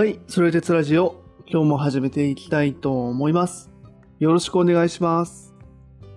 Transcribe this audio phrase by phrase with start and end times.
[0.00, 3.70] はい、それでつラジオ、今日も始めていきたいと思います。
[4.18, 5.54] よろしくお願いします。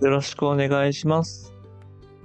[0.02, 1.54] よろしくお願いします。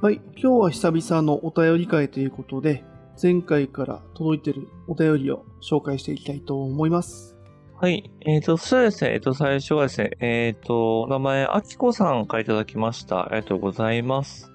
[0.00, 2.84] はい、今日は久々のお便り会ということで、
[3.20, 7.36] 前回から届いてるお便りを紹介していきたいと思います。
[7.74, 8.08] はい。
[8.20, 9.14] えっ、と、そうですね。
[9.14, 13.24] えっ、と、最初はですね、えっ、と、お名前、あきこさんからいただきました。
[13.26, 14.52] ありがとうございます。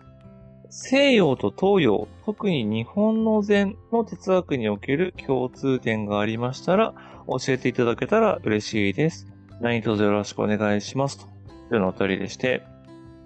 [0.75, 6.95] 西洋と東洋、特に日本の禅の哲学における共通点がありましたら、
[7.27, 9.27] 教えていただけたら嬉しいです。
[9.61, 11.19] 何卒よろしくお願いします。
[11.19, 11.29] という
[11.75, 12.63] ようなお便りでして、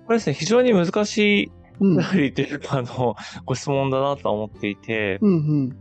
[0.07, 5.35] これですね、非常に難しいうん、お便りというか、あの、ご質問だなとは思っていて、うん、う
[5.67, 5.77] ん。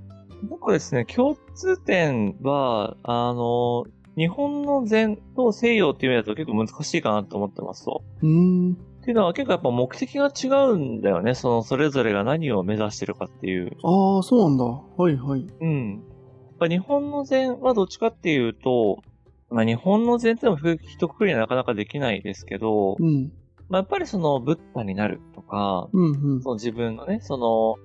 [0.48, 8.04] 僕ですね、共通点は、あの、日本の禅と西洋っていう意味だと結構難しいかなと思ってますと。
[8.22, 11.36] うーん、っていうのは結構やっぱ目的が違うんだよね。
[11.36, 13.70] そのそれぞれが何を目指してるかっていう。
[13.84, 14.64] ああ、そうなんだ。
[14.64, 15.46] はい、はい。
[15.60, 15.92] うん。
[15.92, 18.98] やっぱ日本の禅はどっちかっていうと、
[19.48, 23.30] まあ日本の禅ってのも一括りにはなかなかできないですけど、うん、
[23.68, 26.42] まあやっぱりそのブッダになるとか、うん、うん。
[26.42, 27.76] その自分のね、その、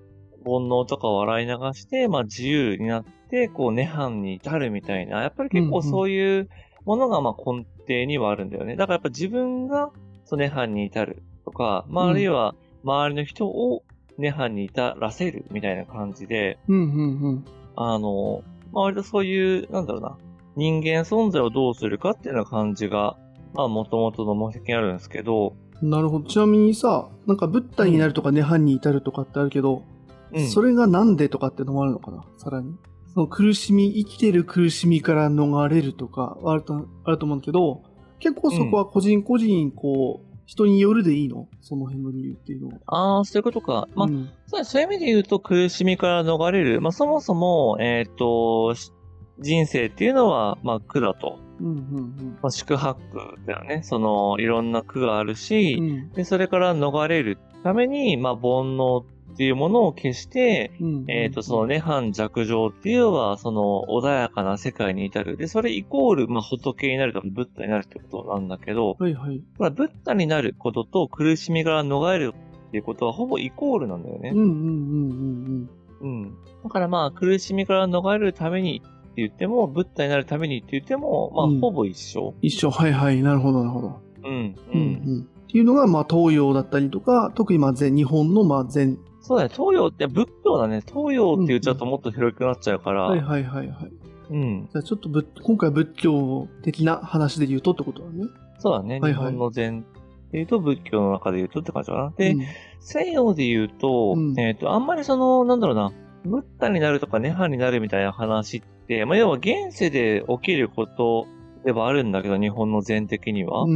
[0.44, 6.50] 煩悩とかを洗い流して、まあ自由になって、こう、涅槃に至るみたいな、やっぱり結構そういう
[6.86, 8.76] ものがまあ根底にはあるんだよね。
[8.76, 9.92] だからやっぱ自分が、
[10.32, 13.84] その涅槃に至るとか、まあうんあるいは、周りの人を
[14.18, 20.18] 涅槃に至らせるみたいな感じで、うん、うん、あの、まあ割とそういう、なんだろうな、
[20.56, 23.18] 人間存在をどうするかっていうような感じが、
[23.54, 25.90] まあ元々の目的にあるんですけど、うん。
[25.90, 26.30] なるほど。
[26.30, 29.84] ちなみにさ、なんかブッダになるとか涅槃に至るとかってあるけど、
[30.32, 30.48] うん。
[30.48, 32.24] それがなんでとかってのもあるのかな？
[32.38, 32.74] さらに。
[33.14, 37.84] その苦しみ、生きてる苦しみから逃れるとかあると、あると思うんだけど、
[38.22, 41.48] 結構そこは個人個人、こう、人によるでいいの？
[41.62, 42.74] その辺の理由っていうのは。
[42.86, 43.88] ああ、そういうことか。
[43.96, 46.82] まあ、うん、そういう意味で言うと苦しみから逃れる。
[46.82, 48.92] まあそもそも、えっ、と、し
[49.40, 51.40] 人生っていうのは、まあ苦だと。
[51.60, 53.00] うん、うん、まあ宿泊
[53.48, 53.82] だよね。
[53.84, 55.90] その、いろんな苦があるし、うん。
[55.90, 58.42] うんで、それから逃れるために、まあ煩
[58.78, 61.06] 悩っていうものを消して、うん。
[61.08, 65.38] えっ、と、その涅槃弱情っていうのは、その穏やかな世界に至る。
[65.38, 69.42] で、それイコール、まあ仏になるとか、ブッダになるってことなんだけど、はいはい。
[69.58, 72.34] ただブッダになることと苦しみから逃れる
[72.68, 74.38] っていうことはほぼイコールなんだよねうん、。
[74.38, 75.70] うん、うん、
[76.02, 76.38] うん。
[76.64, 82.34] だからまあ、苦しみから逃れるためにって言っても、ブッダになるためにって言っても、まあ、うんほぼ一緒。
[82.42, 82.72] 一緒。
[82.72, 83.22] はいはい。
[83.22, 84.02] なるほど、なるほど。
[84.24, 84.56] うん。
[84.74, 85.02] ううん、ん。
[85.06, 85.22] うん。
[85.22, 88.98] っていうのが、まあ、東洋だったりとか、特にまあ、禅、日本のまあ、禅。
[89.32, 89.50] そうだね。
[89.56, 90.82] 東洋って仏教だね。
[90.86, 93.04] 東洋って言っちゃうともっと広くなっちゃうから。
[93.04, 93.92] はいはいはいはい。
[94.30, 94.68] うん。
[94.70, 98.26] じゃあちょっとぶ今回は仏教的な話で言うとってことだね。
[98.60, 99.00] そうだね。
[99.00, 100.00] はいはい日本の禅って
[100.34, 102.14] 言うと仏教の中で言うとって感じかな。
[102.18, 102.46] で、うん
[102.84, 105.94] 西洋で言うと、うんえっ、と、あんまりその、なんだろうな、
[106.26, 111.28] ブッダになるとか涅槃になるみたいな話って、まあ、要は現世で起きること
[111.64, 113.64] ではあるんだけど、日本の禅的には。
[113.64, 113.76] うんう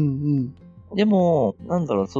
[0.95, 0.95] ん。
[0.95, 2.19] でも、なんだろう、そ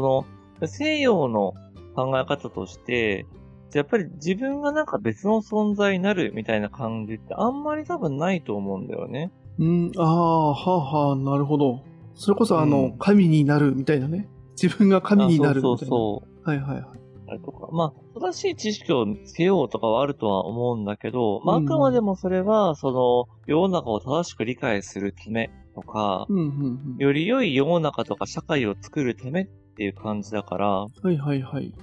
[0.62, 1.56] の、西洋の
[1.96, 3.26] 考え方として、
[3.74, 9.32] やっぱり自分がなんか別の存在になるみたいな感じってあんまり多分ないと思うんだよね。
[9.60, 11.84] うん、ああ、はあはあ、なるほど。
[12.14, 14.30] それこそあの、うん神になるみたいなね。
[14.62, 15.74] 自分が神になるみたいな。
[15.74, 16.50] あそうそうそう。
[16.50, 16.86] はいはいはい。
[17.28, 17.68] あれとか。
[17.72, 30.88] まあ、正しい知識をつけようとかはあるとは思うんだけど、まあ、あうんくまでもそれは、その、世の中を正しく理解するためとか、うんうんより良い世の中とか社会を作るためっていう感じだから、うん。
[31.02, 31.74] はいはいはい。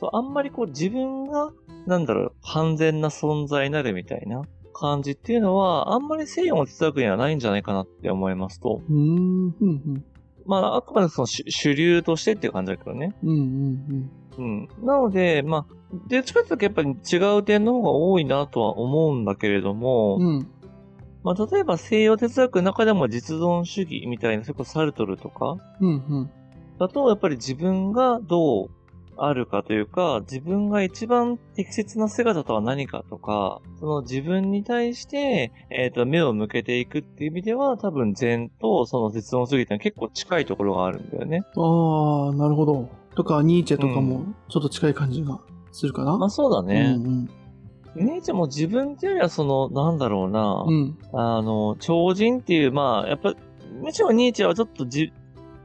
[0.00, 1.52] そう、あんまりこう自分が、
[1.86, 8.80] なんだろう、完全な存在になるみたいな感じっていうのは、あんまり西洋の哲学にはないんじゃないかなって思いますと。
[8.88, 9.00] うーん、う
[9.50, 10.04] んうん。
[10.46, 13.14] まあ、あくまでその主主流としてっていう感じだけどね。
[13.22, 14.68] うんうんうん。
[14.82, 15.74] なので、まあ、
[16.08, 20.26] どっちかというとやっぱり違う点の方が多いなとは思うんだけれども、うん。
[20.26, 20.50] うん。
[21.22, 26.30] まあ、例えば西洋哲学の中でも実存主義みたいな、それこそサルトルとか、うんうん。
[26.78, 28.70] だと、やっぱり自分がどう
[29.22, 41.42] あるかというか、自分が一番適切な姿とは何かとか、その自分に対して、えっ、と、目を向けていくっていう意味では、多分禅とその絶論主義ってのは結構近いところがあるんだよね。
[41.56, 42.88] ああ、なるほど。
[43.14, 45.40] とか、ニーチェとかもちょっと近い感じが
[45.72, 46.16] するかな。
[46.16, 46.94] まあそうだね。
[46.96, 47.30] うん
[47.96, 50.74] ネイチャーも自分っていうよりは、その、なんだろうな、うん。
[50.74, 50.98] うん。
[51.12, 53.34] あの、超人っていう、まあ、やっぱ、
[53.82, 55.12] むしろニーチェはちょっとじ、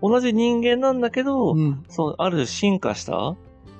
[0.01, 1.83] 同じ人間なんだけど、うん。
[1.87, 3.35] そう、ある種進化した、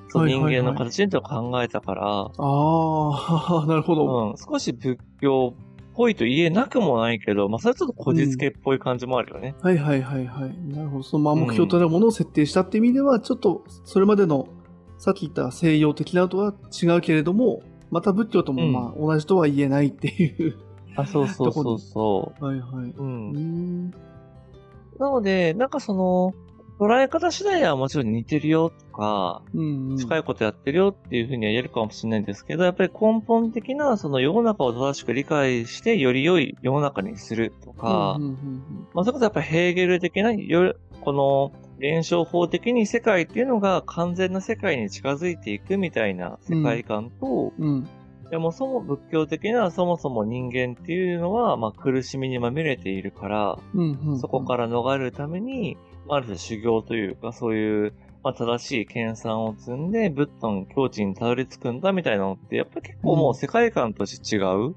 [0.08, 4.30] そう人間の形にと考えたから、ああ、 なるほど。
[4.30, 9.54] うん、少し仏教っぽいと言えなくもないけど、まあ、それはちょっとこじつけっぽい感じもあるよね。
[9.62, 10.56] はいはいはいはい。
[10.68, 11.02] なるほど。
[11.02, 14.48] そのまあ目標となるものを設定したって意味では、ちょっとそれまでの
[14.98, 20.56] さっき言った西洋的なのとは違うけれども、また仏教ともまあ同じとは言えないっていう
[20.96, 22.90] あ、そうそうそうそ はいはい。
[22.90, 22.94] う。
[22.96, 23.02] う。
[23.02, 23.32] うん
[23.86, 23.90] ん。
[24.98, 26.34] なので、なんかその、
[26.78, 29.96] 捉え方次第はもちろん似てるよとか、うん、うん。
[29.96, 47.68] 近いことやってるよっていうふうには言えるかもしれないんですけど、やっぱり根本的なその世の中を正しく理解してより良い世の中にするとか、うんうんうんまあ、それこそやっぱりヘーゲル的な、よこの現象法的に世界っていうのが完全な世界に近づいていくみたいな世界観と、うん。
[47.68, 47.88] うん。
[48.30, 54.18] でもそも仏教的なそもそも人間っていうのは、まあ、苦しみにまみれているから、うんうん。
[54.18, 55.76] そこから逃れるために、
[56.08, 64.42] ある種修行というか、そういう、まあ、正しい研鑽を積んで、ブッダの境地にたどり着くんだみたいなのって、やっぱり結構もう世界観として違う。
[64.42, 64.74] は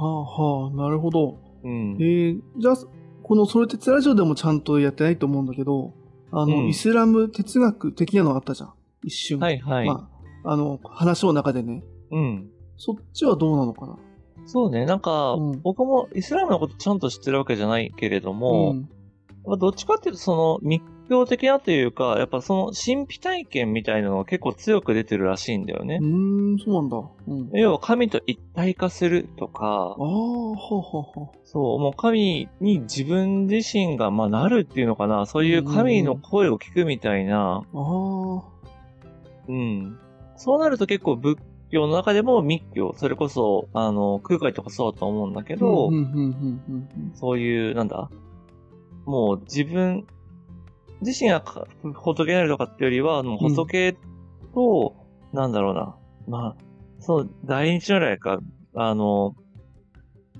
[0.00, 1.38] あはあ、なるほど。
[1.62, 1.96] うん。
[2.00, 2.76] えー、じゃあ、
[3.22, 5.94] このソルテツラジオでもちゃんとやってないと思うんだけど、
[6.32, 8.72] あの、うんイスラム哲学的なのがあったじゃん。
[9.04, 9.38] 一瞬。
[9.38, 9.86] はいはい。
[9.86, 10.08] ま
[10.44, 11.84] あ、あの、話の中でね。
[12.10, 12.50] うん。
[12.76, 13.96] そっちはどうなのかな？
[14.44, 18.88] そうね、なんか、うん僕もイスラムのことちゃんと知ってるわけじゃないけれども、ん。
[19.46, 26.04] まあどっちかっていうとその密教的なというか、やっぱその神秘体験みたいなのが結構強く出てるらしいんだよねう。
[26.04, 26.96] ーん、そうなんだ。
[27.28, 27.50] うん。
[27.52, 31.38] 要は神と一体化するとかあ、あ、はあはあはあ。
[31.44, 38.42] そう、もう神に自分自身が、まあ、なるっていうのかな、そういう神の声を聞くみたいな、ああ。
[39.48, 39.98] うん。
[40.36, 41.38] そうなると結構仏
[41.70, 45.90] 教の中でも密教、それこそ、あの、空海とかそうだと思うんだけど、
[47.14, 48.08] そういう、なんだ
[49.04, 50.06] もう自分、
[51.00, 53.96] 自身がか仏になるとかってよりは、もう仏
[54.54, 54.94] と、
[55.32, 55.96] なんだろうな。
[56.28, 56.62] まあ、
[57.00, 58.38] その、大日如来か、
[58.74, 59.34] あの、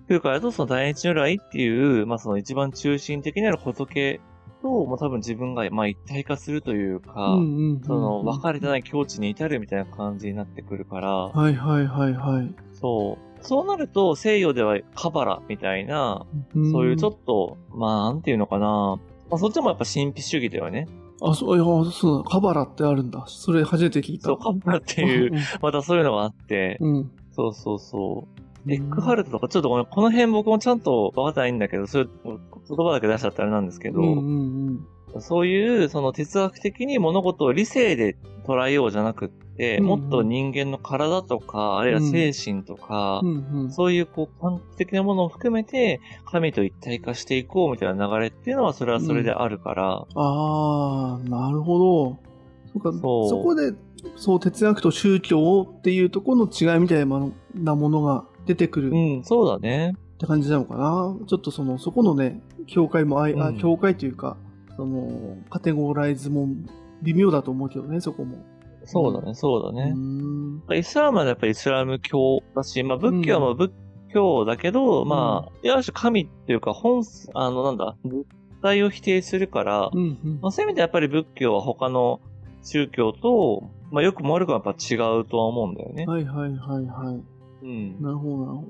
[0.09, 4.21] 空海だとその大日如来っていう、まあその一番中心的なる仏
[4.63, 7.43] と、もう多分自分が、まあ一体化するというか、うん。
[7.43, 7.85] うん、うんうん。
[7.85, 12.55] その、分かれてない境地に至るみたいな感じになってくるから、はい、はい、はい、はい。
[12.75, 13.32] そう。
[13.43, 16.27] そうなると、西洋ではカバラみたいな、
[16.73, 18.99] そういうちょっっと、まあ、なんていうのかな。
[19.31, 20.87] まあ、そっちもやっぱ神秘主義だよね。
[21.19, 21.31] と。
[21.31, 23.25] あ、そう、いや、そうだ、カバラってあるんだ。
[23.27, 24.27] それ初めて聞いた。
[24.27, 26.97] そう、カバラっていう、またそういうのがあって、うん。
[26.97, 27.11] うん。
[27.31, 28.29] そうそうそ
[28.67, 28.73] う。
[28.73, 32.39] エッグハルトとか、ちょっとごめん、この辺僕もちゃんと分かってないんだけど、そういう言
[32.77, 35.21] 葉だけ出しちゃったらあれなんですけど、うんうんうん。
[35.21, 38.17] そういう、その哲学的に物事を理性で
[38.47, 43.73] 捉えようじゃなくって、うんもっと人間の体とか、あるいは精神とか、うんうん。
[43.73, 52.19] そういうこう、感覚的なものを含めて、神と一体化していこうみたいな流れっていうのは、それはそれであるから、ああ、なるほど。
[52.73, 53.75] そうか、そこで、
[54.17, 57.07] そう、哲学と宗教っていうところの違いみたい
[57.55, 59.95] なものが出てくるうん、そうだね。
[59.95, 61.17] って感じなのかな。
[61.27, 64.37] ちょっとその、そこのね、境界もあうん境界というか、
[64.77, 66.49] その、カテゴライズも
[67.03, 68.45] 微妙だと思うけどね、そこも。
[68.87, 69.93] そうだね、そうだね。
[69.95, 70.63] ん。
[70.75, 73.73] イスラムはやっぱりイスラム教だし、まあ仏教は仏
[74.13, 77.03] 教だけど、まあ、いわゆる神っていうか本、
[77.35, 78.25] あの、なんだ、物
[78.61, 82.21] 体を否定するから、うんうんまあ、そういう意味でやっぱり仏教は他の
[82.63, 86.07] 宗教と、まあよくも悪くもやっぱ違うとは思うんだよね。
[86.07, 87.23] はいはいはいはい。
[87.63, 88.03] うん。
[88.03, 88.67] なるほどなるほ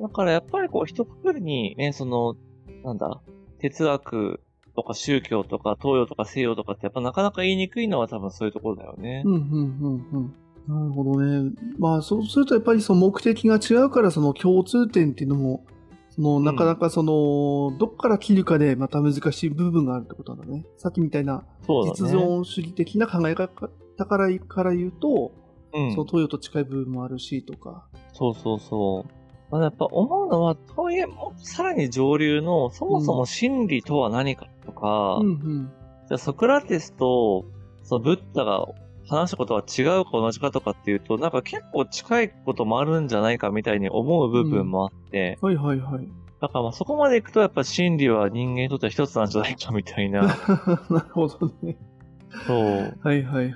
[0.00, 2.36] だからやっぱりこう一括りにね、その、
[2.84, 3.20] なんだ、
[3.60, 4.40] 哲学
[4.76, 9.22] とか宗教とか東洋とか西洋とかってやっぱなかなか言いにくいのは多分そういうところだよね。
[9.24, 9.30] ど。
[9.30, 10.34] うんうんうんうん。
[10.68, 11.52] なるほどね。
[11.78, 15.64] まあそうするとやっぱりその目的が違うからその共通点っていうのも、
[16.10, 20.64] そのなかなかその、どっから切るかでまた難しい部分があるってことなんだね。
[20.76, 22.12] さっきみたいな実ね。
[22.12, 23.48] 存主義的な考え方
[24.06, 25.32] からから言うと、
[25.74, 27.86] うんその東洋と近い部分もあるしとか。
[28.14, 29.25] そうそうそう。
[29.50, 35.72] まあ、やっぱ思うのは、とはいえ、もさらに上流の、そもそも真理とは何かとか、うんうん。
[36.08, 37.44] じゃあソクラテスと、
[37.82, 38.66] そのブッダが
[39.08, 46.08] 話したことは違うか同じかとかっていうと、なんか結構近いこともあるんじゃないかみたいに思う部分もあって、はいはいはい。
[46.40, 50.22] だからまあそこまで行くとやっぱ真理は人間にとっては一つなんじゃないかみたいな。
[50.90, 51.76] なるほどね。
[52.46, 52.98] そう。
[53.06, 53.54] はいはいはい。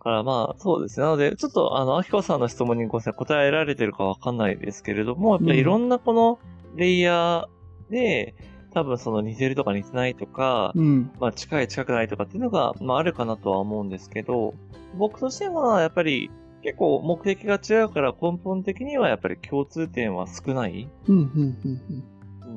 [0.00, 1.04] だからまあそうですね。
[1.04, 6.38] なので、ちょっとあの、アキコさんの質問にごめんなさい答えられてるかわかんないですけれども、やっぱりいろんなこの
[6.74, 8.34] レイヤーで、
[8.72, 11.10] 多分その似てるとか似てないとか、うん。
[11.20, 14.54] まあ近い近くないとかっていうのが、まああるかなとは思うんですけど、
[14.96, 16.30] 僕としてはやっぱり
[16.62, 20.88] 結構目的が違うから根本的にはやっぱり共通点は少ない。
[21.08, 21.82] うんうんうん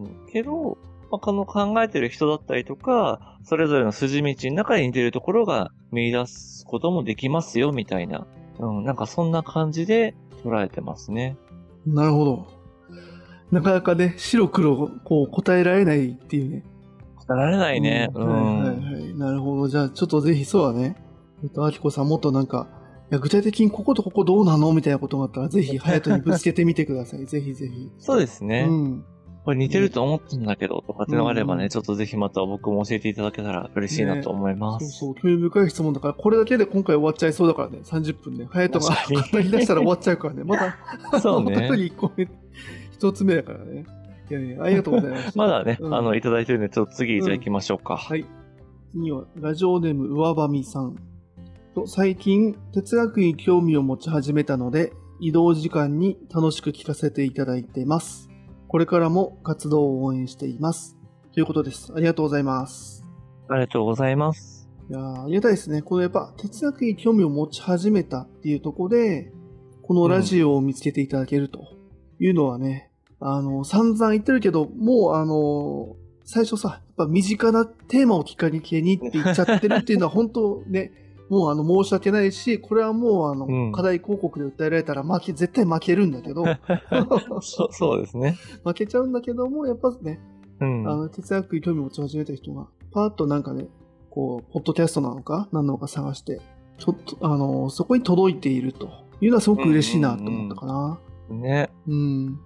[0.06, 0.28] うん。
[0.32, 0.78] けど、
[1.14, 8.26] まあ、この考えてる人だったりとか、それぞれの筋道の中に似てるところが見出すこともできますよ、みたいな。
[8.58, 11.38] うん、なんかそんな感じで捉えてますね。
[11.86, 11.94] うん。
[11.94, 12.48] なるほど。
[13.52, 16.64] なかなかね、白黒こう答えられないっていうね。
[17.28, 18.10] 答えられないね。
[18.16, 18.64] うん。
[18.64, 19.16] はいはいはい。
[19.16, 19.68] なるほど。
[19.68, 20.96] じゃあちょっとぜひそうだね。
[21.44, 22.68] えっと、あきこさんもっとなんか、
[23.12, 24.74] や具体的にこことここどうなの？
[24.74, 27.28] みたいなことがあったら、ぜひ、ハヤトにぶつけてみてください。
[27.28, 27.92] ぜひぜひ。
[28.00, 28.66] そうですね。
[28.68, 29.06] うん。
[29.46, 34.90] これ似てると思ったんだけど、とかってのがあればね、うんちょっとぜひまた僕も教えていただけたら嬉しいなと思います。
[34.90, 38.46] そうそう、興味深い質問だから、これだけで今回終わっちゃいそうだからね、30分で。
[38.46, 38.90] ハヤトが
[39.32, 40.44] 語り出したら終わっちゃうからね。
[40.44, 40.76] また、
[41.20, 41.56] そうね。
[41.76, 42.30] り1個目、
[43.00, 43.86] 1つ目だからね。
[44.30, 45.32] いやいや、ありがとうございました。
[45.36, 47.98] まだね、うんあの、いただいてるんで、ちょっと次じゃあ行きましょうか。
[47.98, 48.26] はい。
[48.94, 50.96] 次は、ラジオネーム、上ばみさん。
[51.76, 58.30] と最近、哲学に興味を持ち始めたので、移動時間に楽しく聞かせていただいています。
[58.74, 60.98] これからも活動を応援しています。
[61.32, 61.94] ということです。
[61.96, 63.06] ありがとうございます。
[63.48, 64.68] ありがとうございます。
[64.90, 65.84] いやーありがたいですね。
[65.84, 69.32] このやっぱ、哲学に興味を持ち始めたっていうところで、
[69.84, 71.68] このラジオを見つけていただけると
[72.20, 72.90] いうのはね、
[73.20, 86.44] あの、散々言ってるけど、もうあの、最初さ、やっぱ身近なテーマをきっかけにって言っちゃってるっていうのは 本当ね、もうあの申し訳ないし、これはもうあの、うん課題広告で訴えられたら負け、絶対負けるんだけど、
[87.42, 88.36] そそうですね。
[88.64, 90.20] 負けちゃうんだけども、やっぱね、
[90.60, 90.88] うん。
[90.88, 93.68] あの、哲学に興味を持ち始めた人が、パーッとなんかね、
[94.10, 96.42] こう、ポッドキャストなのか、何なのか探して、
[96.78, 98.90] ちょっと、あの、そこに届いていると
[99.22, 101.00] いうのはすごく嬉しいなと思ったかな。
[101.30, 101.70] ね。
[101.88, 102.40] うん。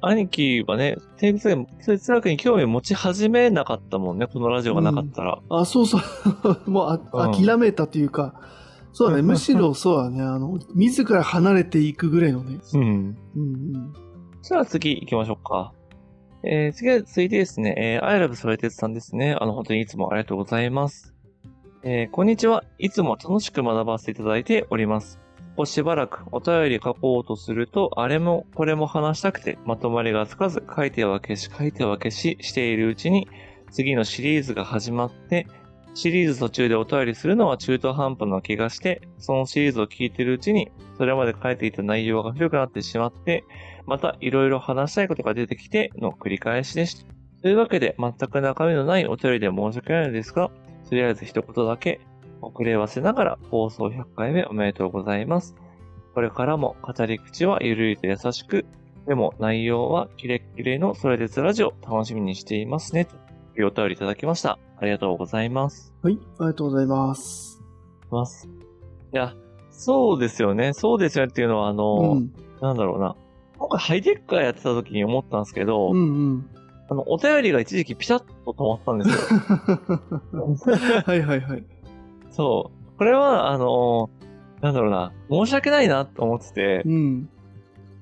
[0.00, 5.40] 兄貴はね、哲学哲学に興味を持ち始めなかったもんね、このラジオがなかったら。
[5.48, 6.00] あ、そうそう。
[6.70, 8.34] もうあ、うん諦めたというか、
[8.92, 9.22] そうだね。
[9.22, 10.22] むしろそうだね。
[10.22, 12.58] あの、自ら離れていくぐらいのね。
[12.74, 12.80] うん。
[12.82, 13.42] うんう
[13.78, 13.92] ん。
[14.42, 15.72] じゃあ次行きましょうか。
[16.42, 19.36] えー、次は、続いてですね、えー、アイラブソレテツさんですね。
[19.38, 21.14] あの、本当にいつもありがとうございます。
[21.82, 22.64] えー、こんにちは。
[22.78, 25.20] いつも楽しく学ばせていただいております。
[25.58, 33.26] ここしばらくお便り書こうとすると、あれもこれも話したくて、まとまりがつかず、書いては消し、書いては消ししているうちに、
[33.72, 35.48] 次のシリーズが始まって、
[35.94, 43.42] シリーズ途中でお便りするのは中途半端な気がして、そのシリーズを聞いているうちに、それまで書いていた内容が古くなってしまって、
[43.84, 47.12] またいろいろ話したいことが出てきての繰り返しでした。
[47.42, 50.52] というわけで、全く中身のないお便りで申し訳ないのですが、
[50.88, 51.98] とりあえず一言だけ、
[52.40, 55.54] 遅ればせながら放送100回目おめでとうございます。
[56.14, 58.66] これからも語り口はゆるりと優しく、
[59.06, 63.04] でも内容はキレッキレのそれですラジオ楽しみにしていますね。
[63.04, 63.16] と
[63.60, 64.58] いうお便りいただきました。
[64.76, 65.94] ありがとうございます。
[66.02, 66.18] はい。
[66.38, 67.60] ありがとうございます。
[68.10, 68.48] ます。
[69.12, 69.34] いや、
[69.70, 70.72] そうですよね。
[70.72, 72.32] そうですよねっていうのは、あの、うん。
[72.60, 73.16] なんだろうな。
[73.58, 76.00] 今回ハイテッカーやってた時に思ったんですけど、うんう
[76.36, 76.50] ん。
[76.90, 79.10] あの、お便りが一時期ピシャッと止まったんです
[80.34, 80.42] よ。
[81.06, 81.64] はいはいはい。
[82.38, 82.98] そう。
[82.98, 84.10] これは、あの、
[84.62, 87.28] なんだろうな、申し訳ないなと思っててう、ん。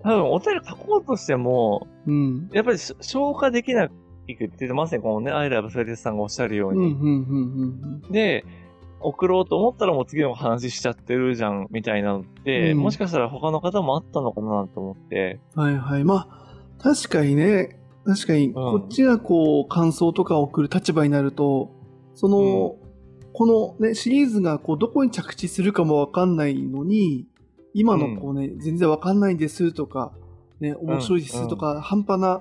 [0.03, 2.51] 多分お便り書こうとしても、うん。
[2.53, 3.89] やっぱりし消化できな
[4.29, 6.79] いくって、まさにこのね、アイラブソレテスさんがおっしゃるよううん。
[6.79, 6.85] うん。
[6.85, 8.13] に、うん。
[8.13, 8.45] で、
[9.01, 16.05] 送ろうと思ったらもう次の話しちゃってるじゃん、みたいなのって、うんもしかしたら他の方もあったのかなと思って、はいはい。
[16.05, 21.71] まあ、確かにね、確かに、こっちがこう、感想とかを送る立場になると、
[22.15, 22.77] その、
[23.37, 27.27] このね、シリーズがこう、どこに着地するかもわかんないのに、
[27.75, 30.13] 今のこうね、全然わかんないんですとか、
[30.59, 32.41] ね、面白いですとか、半端な、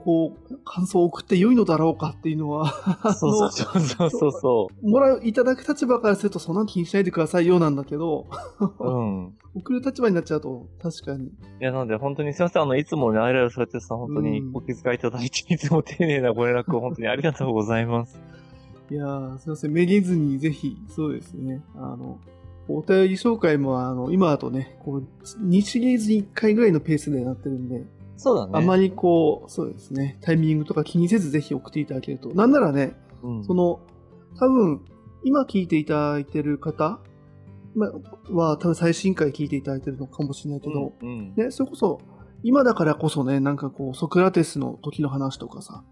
[0.00, 2.72] こう、感想を送って良いのだろうかっていうのは、
[3.14, 8.26] そうそうそうそうそもらう、いただく立場からするとそんなの気にしないでくださいようなんだけど、
[8.58, 8.84] う。
[8.84, 9.34] うん。
[9.54, 11.26] 送る立場になっちゃうと、確かに。
[11.26, 11.30] い
[11.60, 12.62] や、なので本当にすいません。
[12.62, 18.18] あの、いつもね、アイラブソレテスさん本当にお気遣いいただいて、いつも丁寧なご連絡を本当にありがとうございます。
[18.92, 19.72] いやー、すいません。
[19.72, 21.62] めげずにぜひ、そうですね。
[21.76, 22.20] あの、
[22.68, 25.04] お便り紹介も、あの、今だとね、こう、
[25.42, 27.86] 2シリーズに1回ぐらいのペースでなってるんで、
[28.18, 28.52] そうだね。
[28.52, 32.34] あまりこう、そうですね、タイミングとか気にせずぜひ送っていただけると。
[32.34, 33.80] なんならね、うんその、
[34.38, 34.82] 多分、
[35.24, 36.98] 今聞いていただいてる方
[37.74, 37.86] ま
[38.30, 41.98] は、多分最新回聞いていただいてるのかもしれないけど、うんうんね、それこそ、
[42.42, 45.82] 今だからこそね、なんかこう、ソクラテスの時の話とかさ、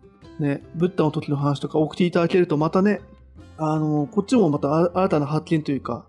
[0.41, 3.01] ね、ブッダの時の話とか送っていただけると、またね、
[3.59, 6.07] あの、こっちもまたあ新たな発見というか、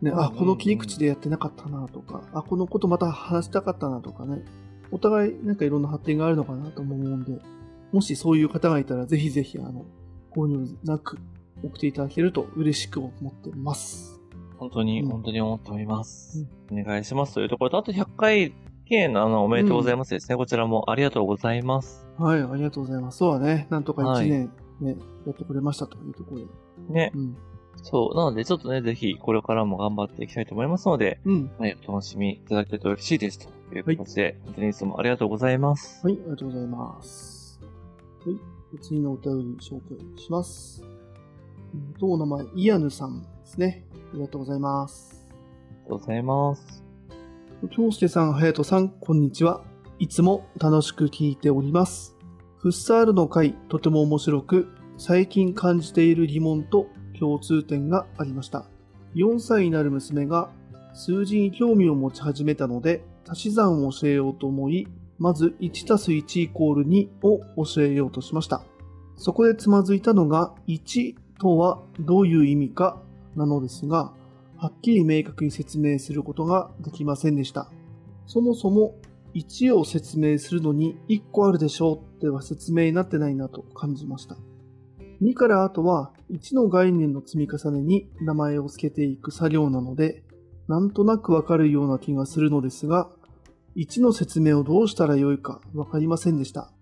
[0.00, 4.44] ね、あ、うんうんうんこの切り口でやってなかったなとか、あ、このことまた話したかったなとかね、
[4.92, 7.40] お互いなんかいろんな発展があるのかなと思うんで、
[7.92, 9.84] もしそういう方がいたら、ぜひぜひ、あの、
[10.30, 11.18] ご遠慮なく
[11.64, 14.20] 送っていただけると嬉しく思ってます。
[14.56, 16.46] 本当に、うん本当に思っております。
[16.70, 17.34] お願いします。
[17.34, 18.52] というところと、あと100回
[18.88, 20.36] 記念のあの、おめでとうございますですね。
[20.36, 22.06] こちらもありがとうございます。
[22.16, 23.18] はい、ありがとうございます。
[23.18, 26.46] そうはね、なんとかはい1年ね、やってくれましたというところで。
[26.88, 27.12] ね。
[27.14, 27.36] うん。
[27.82, 28.16] そう。
[28.16, 31.50] なので、ちょっとね、ぜひ、これからも頑張っていきたいと思いますので、うん。
[31.58, 33.46] はい、お楽しみいただけると嬉しいです。
[33.68, 36.06] という形で、本当にいつもありがとうございます。
[36.06, 37.60] はい、ありがとうございます。
[38.24, 40.82] はい、次のお便り紹介します。
[41.74, 43.84] うんと、お名前、イアヌさんですね。
[44.12, 45.28] ありがとうございます。
[45.88, 46.87] とうございます。
[47.66, 49.64] 京介さん、隼人さん、こんにちは。
[49.98, 52.16] いつも楽しく聞いております。
[52.58, 56.86] フッサールの回、とても面白く、最近感じている疑問と
[57.18, 58.66] 共通点がありました。
[59.16, 60.50] 4歳になる娘が
[60.94, 64.86] 数字に興味を持ち始めたので、足し算を教えようと思い、
[65.18, 68.62] まず1たす1イコール2を教えようとしました。
[69.16, 73.02] そこでつまずいたのが、1とはどういう意味か
[73.34, 74.12] なのですが、
[74.60, 77.70] はっきり明確に説明することができませんでした。
[78.26, 78.96] そもそも
[79.34, 84.36] 1を説明するのに1個あるでしょうっては説明になってないなと感じました。
[85.22, 90.24] 2からあとは1の概念の積み重ねに名前を付けていく作業なので、
[90.66, 93.08] なんとなくわかるような気がするのですが、
[93.76, 96.72] 1の説明をどうしたらよいかわかりませんでした。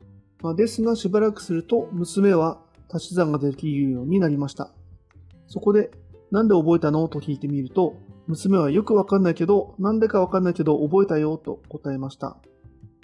[0.43, 4.71] まあ、ですがしばらくすると娘は足し算ができるようになりました。
[5.47, 5.91] そこで
[6.31, 7.07] なんで覚えたの？
[7.09, 12.37] と聞いてみると、娘はよくわかんないけど、なんでかわかんないけど覚えたよと答えました。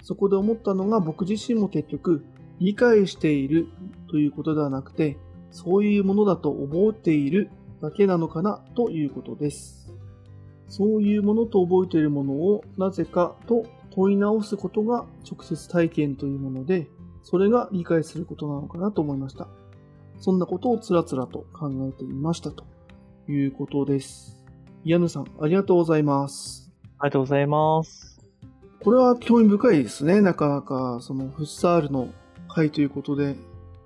[0.01, 2.25] そこで思ったのが僕自身も結局、
[2.59, 3.67] 理解している
[4.09, 5.17] ということではなくて、
[5.51, 7.49] そういうものだと覚えている
[7.81, 9.89] だけなのかなということです。
[10.67, 16.87] そういうものと覚えているものをなぜかと問い直すことが直接体験というもので、
[17.21, 19.47] それが理解することなのかなと思いました。
[20.19, 22.65] そんなことをつらつらと考えていましたと。
[23.27, 24.43] いうことです。
[24.85, 26.71] ヤヌさん、ありがとうございます。
[26.99, 28.19] ありがとうございます。
[28.83, 30.19] これは興味深いですね。
[30.19, 32.09] なかなか、そのフッサールの
[32.49, 33.35] 会ということで。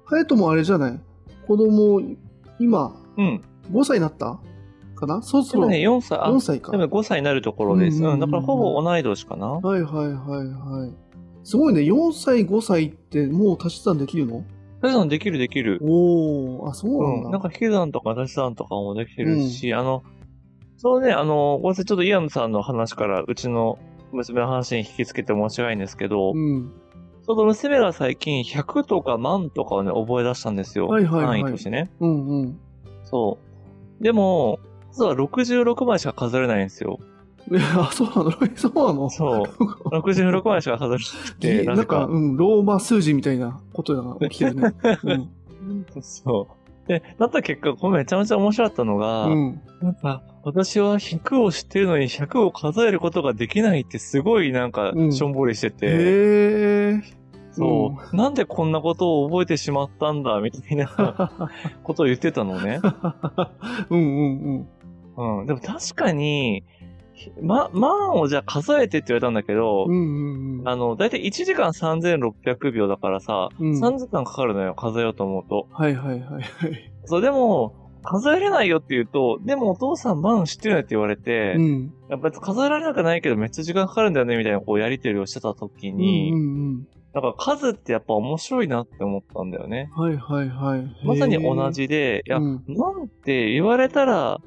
[0.06, 1.00] ハヤトもあれじゃない？
[1.46, 2.02] 子供、
[2.60, 3.44] 今、うん。
[3.72, 4.40] 5歳になった？
[4.96, 5.22] かな？
[5.22, 6.72] そろそろね、4歳、あ4歳か。
[6.72, 8.04] でも5歳になるところです。
[8.04, 8.20] うん。
[8.20, 9.48] だからほぼ同い年かな。
[9.48, 10.94] はいはいはいはい。
[11.44, 11.82] すごいね。
[11.82, 14.44] 4歳、5歳ってもう足し算できるの？
[14.82, 15.80] 足し算できるできる。
[15.82, 17.26] おー、あ、そうなんだ。
[17.28, 17.32] うん。
[17.32, 20.04] なんか引き算とか足し算とかもできてるし、あの、
[20.78, 23.80] そうね、あの、ごめんなさい、ちょっとイアンさんの話から、うちの
[24.12, 26.72] 娘の話に引きつけて申し訳ないんですけど、うん。
[27.26, 30.88] ちょうど娘が最近100とか万とかをね、覚え出したんですよ。
[30.88, 31.90] はいはいはい単位としてね。
[32.00, 32.60] うんうん。
[33.04, 33.40] そ
[34.00, 34.04] う。
[34.04, 34.60] でも、
[34.92, 37.00] 実は66枚しか数えれないんですよ。
[37.52, 38.32] え、 あ、そうなの？
[38.56, 39.90] そうなのそう。
[39.90, 42.06] 66枚しか数えれなくて、ななんか。
[42.06, 44.74] うん、ローマ数字みたいなことが起きてるね。
[45.04, 45.86] うん。
[46.02, 46.88] そう。
[46.88, 49.62] で、なった結果、これめちゃめちゃ面白かったのが、うん。
[49.82, 55.90] なんか、私は100を知ってるのに100を数えることができないってすごいなんかう、んしょんぼりしてて、へ
[56.96, 57.02] え。
[57.52, 60.88] そう、なんでこんなことを覚えてしまったんだ、みたいな
[61.84, 62.80] ことを言ってたのね。
[63.90, 64.68] うんうん
[65.18, 65.40] うん。
[65.40, 65.46] うん。
[65.48, 66.64] でも確かに、
[67.42, 70.68] ま、万をじゃあ数えてって言われたんだけど、うんうんうん。
[70.68, 75.68] あの、だいたい1時間3600秒だからさ、うん3時間かかるのよ、数えようと思うと。
[75.72, 76.44] はいはいはいはい。
[77.06, 81.94] そう、でも、数えれないよって言うと、でもお父さん万知ってるねって言われて、うん。
[82.10, 89.90] やっぱり数えられなくないけどめっちゃ時間かかるんだよねみたいなこうやりとりをしてた時に、うんうんなんか数ってやっぱ面白いなって思ったんだよね。
[89.98, 90.04] うん。
[90.04, 91.06] はいはいはい。
[91.06, 94.40] まさに同じで、いや、うん万って言われたら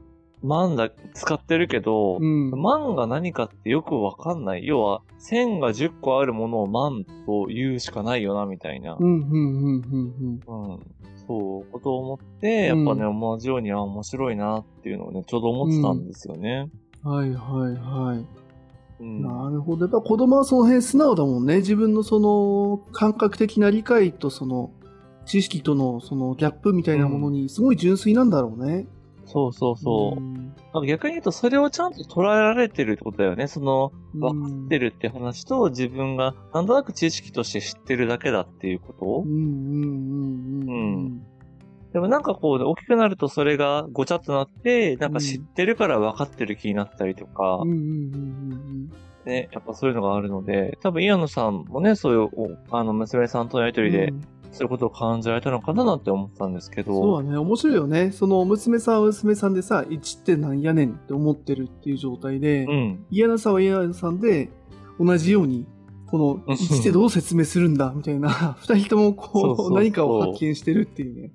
[0.43, 2.51] 万だ、使ってるけど、うん。
[2.51, 4.67] 万が何かってよくわかんない。
[4.67, 8.97] 要は、千が10個あるものを万と言うしかないよな、みたいな。
[8.99, 10.81] うんうんうんうんうん。
[11.27, 16.71] そう、ことを思って、やっぱね、同じように、あ、面白いなっていうのをね、ちょうど思ってたんですよね。
[17.05, 17.13] うん。
[17.13, 18.27] はいはいはい。
[19.01, 19.23] うん。
[19.23, 19.85] なるほど。
[19.85, 21.57] やっぱ子供はその辺素直だもんね。
[21.57, 24.71] 自分のその感覚的な理解とその
[25.25, 28.87] 知識とのそのギャップみたいなものにすごい純粋なんだろうね。
[29.33, 30.21] そうそうそう。
[30.21, 30.35] ん。
[30.35, 33.47] なんか逆に言うと、それをちゃんと捉えられてるってことだよね。
[33.47, 39.23] その、分かってるって話と、自分がなんとなく知識として知ってるだけだっていうこと？
[39.27, 41.21] うん。
[41.93, 47.63] でもなんかこう、大きくなるとそれがごちゃっとなって、なんか知ってるから分かってる気になったりとか。
[49.27, 52.31] ね、やっぱそういうのがあるので、多分イアノさんもね、そういう、
[52.71, 57.37] おあの、娘さんとのやりとりでう、んそういうことを感じられたのかななんて思ったんですけど、そうだね。
[57.37, 58.11] 面白いよね。
[58.11, 63.07] その娘さんは娘さんでさ、1ってなんやねんって思ってるっていう状態で、うん。
[63.11, 64.51] 嫌なさんは嫌なさんで、
[64.99, 65.67] 同じように、
[66.07, 67.93] このうん1ってどう説明するんだ？
[67.95, 71.33] みたいな、 二人ともこう何かを発見してるっていうね。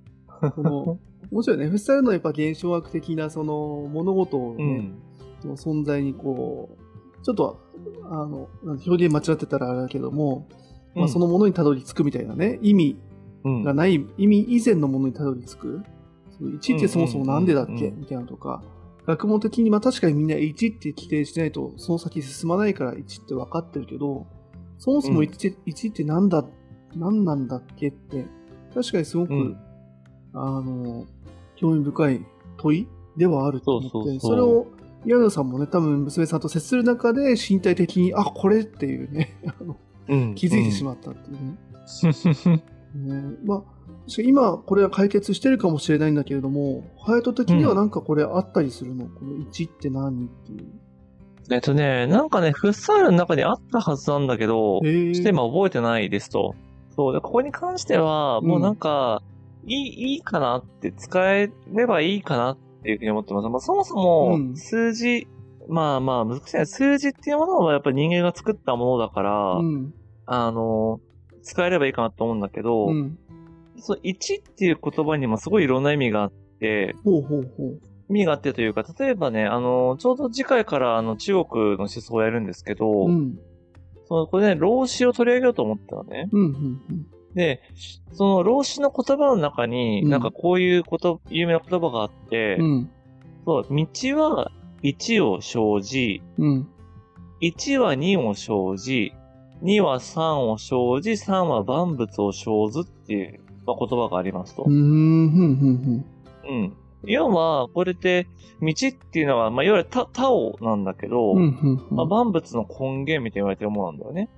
[0.55, 0.99] この
[1.31, 1.67] 面白いね。
[1.67, 4.95] フッサルのやっぱ現象学的なその物事をね、うん。
[5.39, 7.59] その存在にこう、ちょっと、
[8.03, 8.49] あの、
[8.85, 10.47] 表現間違ってたらあれだけども、
[10.95, 13.04] まあ、そのものにたどり着くみたいなね、意味うん、
[13.63, 15.83] がない、意味以前のものにたどり着く？
[16.37, 17.91] その1ってそもそもなんでだっうんうんうんうん。
[17.91, 18.63] けみたいなのとか、
[19.05, 24.25] 学問的に、まあ確かにみんな1って規定しないと、その先進まないから1って分かってるけど、
[24.77, 26.43] そもそも 1, って1ってなんだ、
[26.95, 28.25] 何なんだっけって、
[28.73, 29.57] 確かにすごく、うん。
[30.33, 31.05] あの、
[31.55, 32.25] 興味深い
[32.57, 34.67] 問いではあると思って、それを
[35.05, 39.77] 矢野さんもね、多分娘さんと接する中で身体的に、あ、これっていうね、あの
[40.09, 40.35] うん。
[40.35, 42.63] 気づいてしまったっていうね。
[42.95, 43.63] ねまあ、
[44.21, 50.65] 今これは解決してるかもしれないんだけれども、ハヤト的にはなんかこれあったりするの、この1って何っていう。
[51.51, 56.55] えっとね、なんかね、フッサールの中にあったはずなんだけど、ちょっと今覚えてないですと。
[56.95, 59.21] そう、でここに関しては、もうなんか、
[59.67, 63.49] いい、いいかなって、使えればいいかなっていうふうに思ってます。
[63.49, 65.27] まあ、そもそもう、ん数字、
[65.67, 66.65] まあまあ、難しいね。
[66.65, 69.93] 数字っていうものはやっぱり人間が作ったものだから、うん。
[70.25, 70.99] あの、
[71.45, 73.17] 使えればいいかなと思うんだけど、うん。
[73.77, 77.79] そう、1っていう言葉にもすごいいろんな意味があって、ほうほうほう。
[78.09, 83.39] 意味があってというか、例えばね、あの、ちょうど次回からあの中国の思想をやるんですけど、うん。
[84.07, 86.29] そのこれね、老子を取り上げようと思ったのね。
[86.31, 86.41] うん。
[86.45, 86.81] うん。
[87.35, 87.61] で、
[88.13, 92.89] その老子の言葉の中に、うんなんかこういうこと、有名な言葉があって、うん。
[93.45, 93.85] そう、道
[94.17, 94.51] は
[94.83, 96.67] 1を生じ、うん。
[97.41, 99.13] 1は2を生じ、
[99.61, 104.63] 2は3を生じ、3は万物を生ずっていう、まあ、言葉がありますと。
[104.67, 104.73] うん。
[104.73, 106.05] うん。
[106.47, 106.73] うん。
[107.03, 108.27] 要は、これって、
[108.61, 111.39] 道っていうのは、まあ、いわゆるタタオなんだけど、うん。
[111.39, 111.95] うん。
[111.95, 114.29] まあ、万物の根源みたいに言われてるものなんだよね。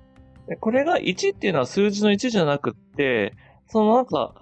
[0.48, 3.34] でこれが1っていうのは数字の1じゃなくって、
[3.66, 4.34] そのなんか、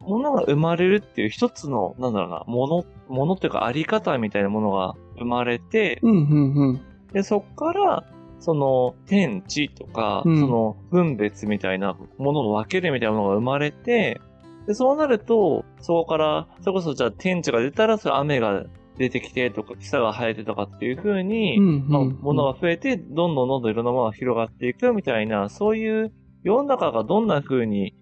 [0.00, 6.12] ものが生まれるっていう一つの、なんだろうな、もの、ものっていうかあり方みたいなものが生まれて、うん。
[6.12, 6.80] うん。
[7.12, 8.04] で、そっから、
[8.40, 14.20] その、天地とか、うんその、分別みたいなものを分けるみたいなものが生まれて、
[14.66, 18.64] で、そうなると、そこから、それこそじゃあ天地が出たら、それ雨が
[18.98, 21.88] 出てきてとか、草が生えてとかっていう風に、うん。
[21.88, 27.94] まあ、ものが増えて、どんどんどんどんいろんなものが広がっていくみたいな、そういう世の中がどんな風に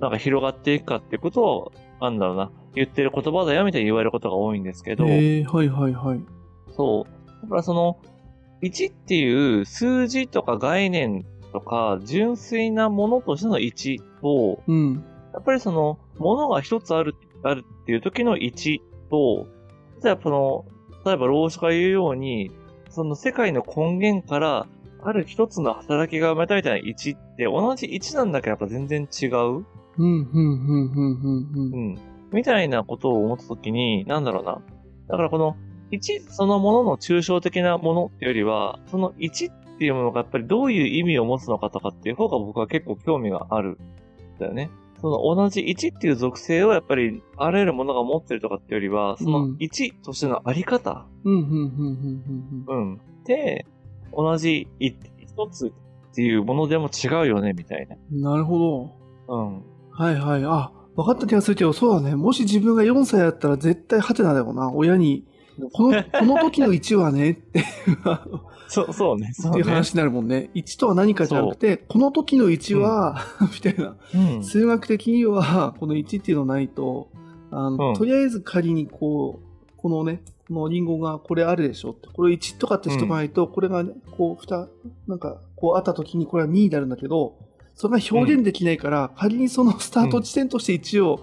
[0.00, 6.20] なんか広がっていくかっていうことを、なんだろうな、言ってる言葉だよみたいに言われることが多いんですけど、ええ、はいはいはい。
[6.70, 7.42] そう。
[7.42, 7.98] だからその、
[8.62, 15.04] 1っていう数字とか概念とか、純粋なものとしての1と、うん。
[15.34, 19.46] やっぱりその、ものが一つある、あるっていう時の1と、
[20.00, 20.64] じゃあこの、
[21.04, 22.50] 例えば老子が言うように、
[22.88, 24.66] その世界の根源から、
[25.04, 29.30] ある一つの働きが生まれたみたいな1って、同じ1なんだけどやっぱ全然違う。
[29.30, 29.64] うん。
[29.98, 30.06] うん。
[30.06, 30.92] うん。
[30.92, 31.50] うん。
[31.52, 31.72] うん。
[31.74, 31.98] うん。
[32.32, 34.62] みたいなことを思ったときに、なんだろうな。
[35.08, 35.56] だからこの
[35.92, 44.70] 1そのものの抽象的なものっていうよりは、その1っていうものがやっぱりどういう意味を持つのかとかっていう方が僕は結構興味があるんだよね。
[45.00, 52.64] その同じ1っていう属性をやっぱりあらゆるものが持ってるとかっていうよりは、そのうん1としてのあり方、うん。
[52.68, 53.00] うん。
[53.24, 53.66] で、
[54.16, 55.72] 同じい一つ
[56.12, 57.96] っていうものでも違うよね、みたいな。
[58.12, 58.22] うん。
[58.22, 58.92] なるほ
[59.26, 59.34] ど。
[59.34, 59.62] うん。
[59.90, 60.44] はいはい。
[60.44, 62.14] あ、分かった気がするけど、そうだね。
[62.14, 64.70] もし自分が4歳だったら絶対ハテナだよな。
[64.72, 65.24] 親に、
[65.72, 67.66] この、この時の1はね、っていう
[68.68, 69.32] そう、そうね。
[69.34, 69.60] そうね。
[69.60, 70.50] っていう話になるもんね。
[70.54, 73.18] 1とは何かじゃなくて、この時の1は、
[73.52, 73.96] みたいな。
[74.14, 74.44] うん。
[74.44, 77.08] 数学的には、この1っていうのないと、
[77.50, 83.84] あの、うんとりあえず仮にこう、このね、このリンゴがこれあるでしょって、これ1とかってしとかないと、これが
[84.16, 84.68] こう、ふた、
[85.06, 87.36] なんか、こうあった時にこれは2になるんだけど、
[87.74, 91.20] それが表現できないから、仮にそのスタート地点として1を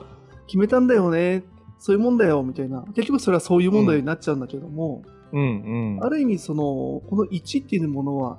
[0.48, 1.44] 決めたんだよね、
[1.80, 2.84] そういうもんだよ、みたいな。
[2.94, 6.04] 結局それはそういうもんだよになっちゃうんだけども、うん、うん。
[6.04, 6.64] ある意味その、
[7.10, 8.38] この1っていうものは、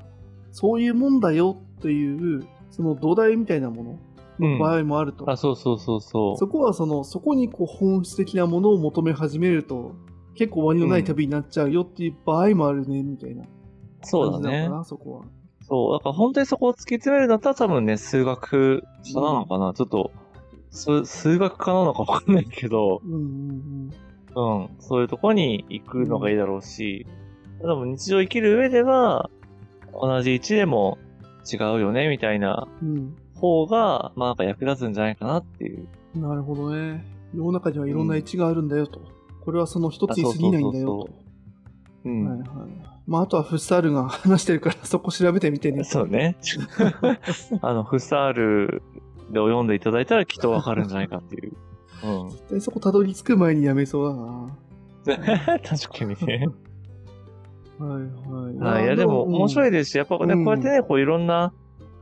[0.52, 3.98] そういうもんだよという、その土台みたいなも
[4.38, 5.30] のの場合もあると。
[5.30, 6.36] あ、そうそうそうそう。
[6.36, 9.94] そこはその、そこにこう本質的なものを求め始めると、
[10.34, 13.44] 結構終わりのない旅になっちゃうよっていう場合もあるね、みたいな
[14.02, 15.24] そうだねそこは。
[15.66, 15.92] そう。
[15.92, 18.82] だから本当にそこを突き詰めるんだったら多分ね、数学
[19.14, 19.72] 科なのかな。
[19.74, 20.10] ちょっと、
[20.70, 23.90] 数数学科なのかわかんないけど、うんうん
[24.34, 24.68] うん。
[24.78, 27.06] そういうとこに行くのがいいだろうし、
[27.60, 29.30] でも日常生きる上では、
[29.92, 30.98] 同じ1でも
[31.50, 33.16] 違うよね、みたいなうん。
[33.34, 35.86] 方が、まあなんか役立つんじゃないかなっていう。
[36.14, 36.22] うん。
[36.22, 37.04] なるほどね。
[37.34, 39.00] 世の中にはいろんな位置があるんだよと。
[39.44, 41.08] これはその一つに過ぎないんだよと。
[42.04, 42.28] うん。
[42.28, 42.46] はいはい。
[43.06, 45.82] まあ、あとはフッサールが話してるから、そこ調べてみてね。
[45.82, 46.36] そうね。
[47.60, 48.82] あの、フサール
[49.32, 51.52] で読んでいただいたらきっとわかるんじゃないかっていう。
[52.04, 52.48] うん。
[52.48, 55.58] でそこたどり着く前にやめそうだな。
[55.64, 56.46] 確かにね。
[57.78, 58.56] はいはい。
[58.58, 58.84] はい。
[58.84, 59.68] いや、でも面白い。
[59.68, 61.52] いですし、やっぱね、うんこうやってね、こういろんな、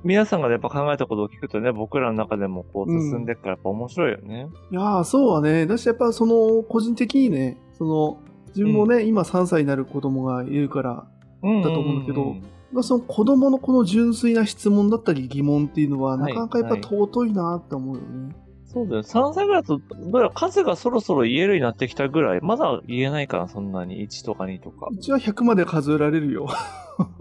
[0.04, 4.48] 皆さんがやっぱ考えたことを聞くとね、僕らの中でもこう進んでいくからやっぱ面白いよね。
[4.70, 5.66] いやーそうはね。
[5.66, 11.06] だし、やっぱその、個人的にね、その、自分もね、今3歳になる子供がいるから、
[11.42, 11.62] うん。
[11.62, 18.34] だと思うんだけどんまあ、その子供のこの純粋な質問だったり疑問っていうのは、はないかなかやっぱ尊いなって思うよね。
[18.66, 19.02] そうだよ。
[19.02, 22.40] 3歳ぐらいだと、数がそろそろ言えるようになってきたぐらい。
[22.42, 24.06] まだ言えないかな、そんなに。
[24.06, 24.88] 1とか2とか。
[24.90, 26.48] うちは100まで数えられるよ。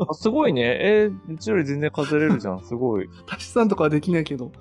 [0.09, 0.61] あすごいね。
[0.81, 2.63] えー、うちより全然数えれるじゃん。
[2.63, 3.07] すごい。
[3.27, 4.51] 足し算とかはできないけど。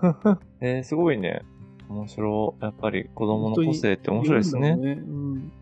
[0.60, 1.42] えー、すごいね。
[1.88, 2.64] 面白い。
[2.64, 4.76] やっぱり子供の個性って面白いですね。
[4.76, 5.52] ねうん。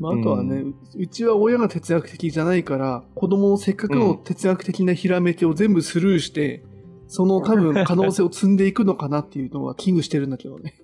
[0.00, 6.64] まあ、あとはね、ううちは親が哲学的じゃないから、子供のせっかくの哲学的なひらめきを全部スルーして、
[7.06, 10.74] その多分 可能性を積んでいくのかなっていうのは危惧してるんだけどね。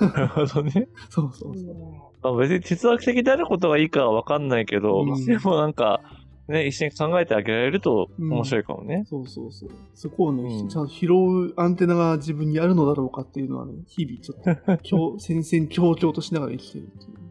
[0.00, 0.88] なるほどね。
[1.10, 1.74] そうそうそう。
[2.22, 6.00] まあ、別に哲学的であることがいいかはわかんないけど、うんでもなんか、
[6.48, 9.04] ね、一緒に考えてあげられるとうん面白いかもね。
[9.08, 9.70] そうそうそう。
[9.94, 17.25] そこをね、うんちゃんと拾うアンテナが自分にあるのだろうかっていうのはね、日々ちょっと、 強戦々恐々としながら生きてるっていう。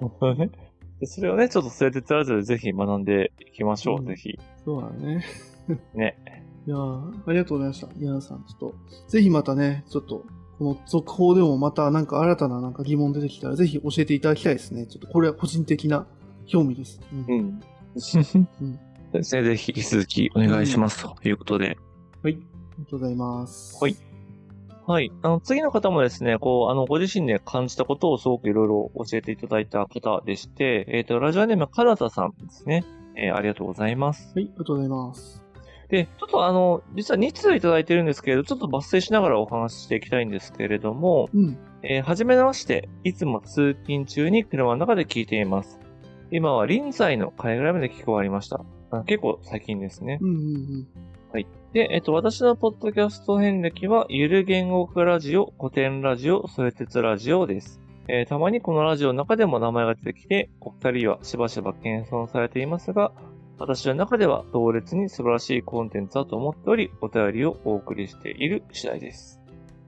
[0.00, 0.50] そね。
[1.00, 4.38] でそれをね、ちょっとスレテツラジオでぜひ学んでいきましょう、うんぜひ。
[4.64, 5.24] そうだね。
[5.94, 6.16] ね。
[6.66, 7.88] いやーありがとうございました。
[7.96, 8.74] 皆さん、ちょっと、
[9.08, 10.24] ぜひまたね、ちょっと、
[10.58, 14.86] この続報でもまたなんか新たななんか疑問出てきたら、ぜひ教えていただきたいですね。
[14.86, 16.06] ちょっとこれは個人的な
[16.46, 17.00] 興味です。
[17.12, 17.60] うんうん。
[18.00, 18.24] そう
[19.12, 21.76] ですね、ぜひ引き続きお願いします、ということで。
[22.22, 22.34] はい。
[22.34, 22.36] あ
[22.78, 23.78] りがとうございます。
[23.82, 24.13] はい。
[24.86, 25.10] はい。
[25.22, 32.84] あの、次の方もですね、こう、あの、ご自身で感じたことをすごくいろいろ教えていただいた方でして、えっ、と、ラジオネーム、カナタさんですね。
[33.16, 34.32] えーありがとうございます。
[34.34, 35.42] はい、ありがとうございます。
[35.88, 41.58] で、ちょっとあの、実は2通いただいてるんですけれど、ちょっと抜粋しながらお話ししていきたいんですけれども、うん。
[41.82, 45.80] えーはじめまして、いつも通勤中に車の中で聞いています。
[46.30, 48.64] 今は臨済の会ぐらいまで聞き終わりました。
[48.90, 50.18] あ結構最近ですね。
[50.20, 50.38] うんうんう
[50.78, 50.86] ん。
[51.74, 57.80] で、えっと、私のポッドキャスト遍歴は、ゆる言語化ラジオ、古典ラジオ、それ鉄ラジオです。
[58.06, 63.10] えーたまにこのラジオの中でも名前が出てきて、お二人はしばしば謙遜されていますが、
[63.58, 69.40] 私の中では同列に素晴らしいコンテンツだと思っており、お便りをお送りしている次第です。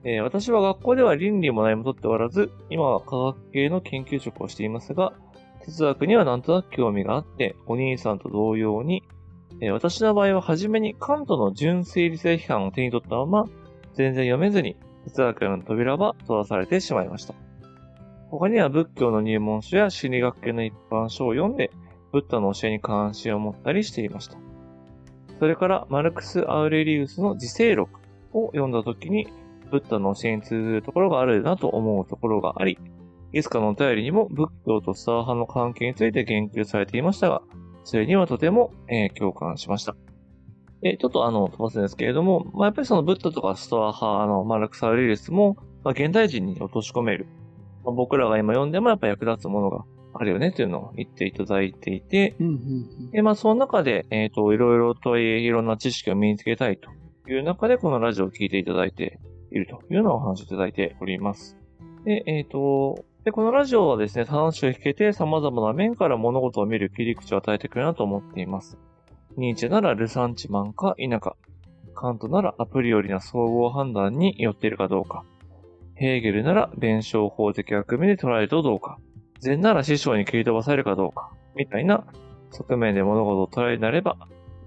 [0.02, 5.12] えー私は学校では倫理も何も取っておらず、今は科学系の研究職をしていますが、
[5.64, 9.04] 哲学にはなんとなく興味があって、お兄さんと同様に、
[9.60, 13.44] えー私の場合は初めにカントの純粋理性批判を手に取ったまま、
[13.94, 17.34] 全然読めずに哲学の扉は閉ざされてしまいました。
[18.30, 21.70] 他には仏教の入門書や心理学系の一般書を読んで、
[22.12, 24.36] ブッダの教えに関心を持ったりしていました。
[25.38, 28.00] それから、マルクス・アウレリウスの自制録
[28.32, 29.28] を読んだ時に、
[29.70, 32.78] ブッダの教えに通ずるところがあるなと思うところがあり、
[33.32, 37.42] いつかのお便りにも仏教とスター派の関係について言及されていましたが、
[37.86, 39.94] それにはとても、えー共感しました。
[40.82, 47.26] え、ちょっとあの、飛ばすんですけれども、まあ、やっぱりそのブッダとかストア派、あの、マルクス・アウレリウスも、まあ、現代人に落とし込める。
[47.84, 56.90] まあ僕らが今読んでもやっぱ役立つものがあるよねっていうのを言っていただいていて、うんうんで、まあ、その中で、えっ、と、いろいろといろんな知識を身につけたいと
[57.30, 59.20] いう中で、このラジオを聞いていただいて
[59.52, 61.56] いるというようなお話をいただいております。
[62.04, 68.78] で、えっ、と、で、このラジオはですね、話を聞けて様々な面から物事を見る切り口を与えてくれるなと思っています。
[69.36, 71.36] ニーチェならルサンチマンか否か、
[71.96, 75.24] カントならアプリよりな総合判断によっているかどうか、
[75.96, 79.00] ヘーゲルなら弁証法的役目で捉えるとどうか、
[79.40, 82.04] 禅なら師匠に切り飛ばされるかどうか、みたいな
[82.52, 84.18] 側面で物事を捉えるなれば、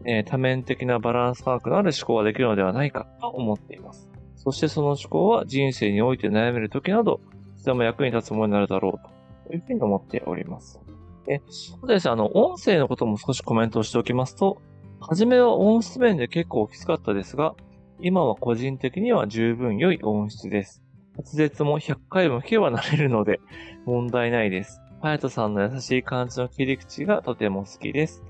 [0.03, 4.09] えー多面的なバランス感覚のある思考ができるのではないかと思っています。
[4.35, 7.21] そしてその思考は人生において悩める時など、
[7.59, 10.79] つでも役に立つものになるだろうというふうに思っております。
[11.27, 11.39] え、
[11.87, 14.61] ですね、あの、音声のことも少しコメントをしておきますと、
[14.99, 17.55] はじめは音質面で結構きつかったですが、
[18.01, 20.81] 今は個人的には十分良い音質です。
[21.17, 23.39] 滑舌も100回も聞けばなれるので、
[23.85, 24.81] 問題ないです。
[25.01, 28.23] ハヤトさんの優しい感じの切り口がとても好きです。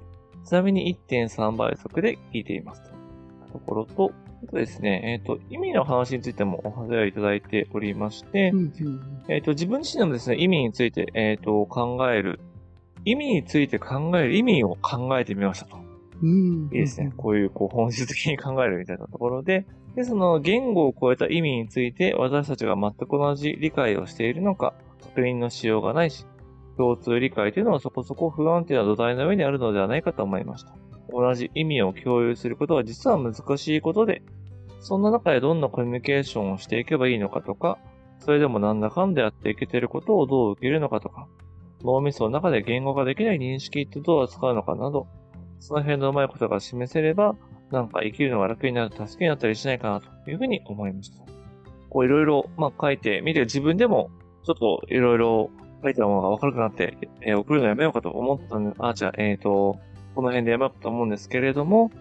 [0.45, 2.83] ちなみに1.3倍速で聞いています。
[3.51, 4.11] ところと、
[4.43, 12.39] あとですね、えっ、と、意味の話についてもお話をいただいておりまして、うんうんえっ、と、自分自身でもですね、意味について、えっ、と、考える、
[13.05, 15.77] 意味について考える、意味を考えてみましたと。
[16.21, 16.65] うん。
[16.65, 17.13] いいですね。
[17.15, 26.25] こういう、こう、本質的に考えるみたいなところで、で、その言語を超えた意味について私たちが全く同じ理解をしているのか、確認のしようがないし、
[26.77, 30.73] 共通理解というのはそこそこ不安定な土台の上にあるのではないかと思いました。
[31.11, 34.21] 同じ意味を共有することは実は難しいことで、
[34.79, 37.77] そんな中でどんなコミュニケーションをしていけばいいのかとか、
[38.19, 41.27] それでもなんだかんだやっていけてることをどう受けるのかとか、
[41.83, 45.07] 脳みその中で言語化できない認識ってどう扱うのかなど、
[45.59, 47.35] その辺のうまいことが示せれば、
[47.71, 51.23] なんか生きるのが楽になる助けになったりしないかなというふうに思いました。
[51.89, 54.11] こういろいろ、まあ書いてみて自分でも
[54.43, 55.49] ちょっといろいろ
[55.83, 59.79] 書いたものが分かるくなって、えー送るのやめようかと思ったんで、あ、じゃあ、えっ、と、
[60.15, 61.91] この辺でやめようと思うんですけれども、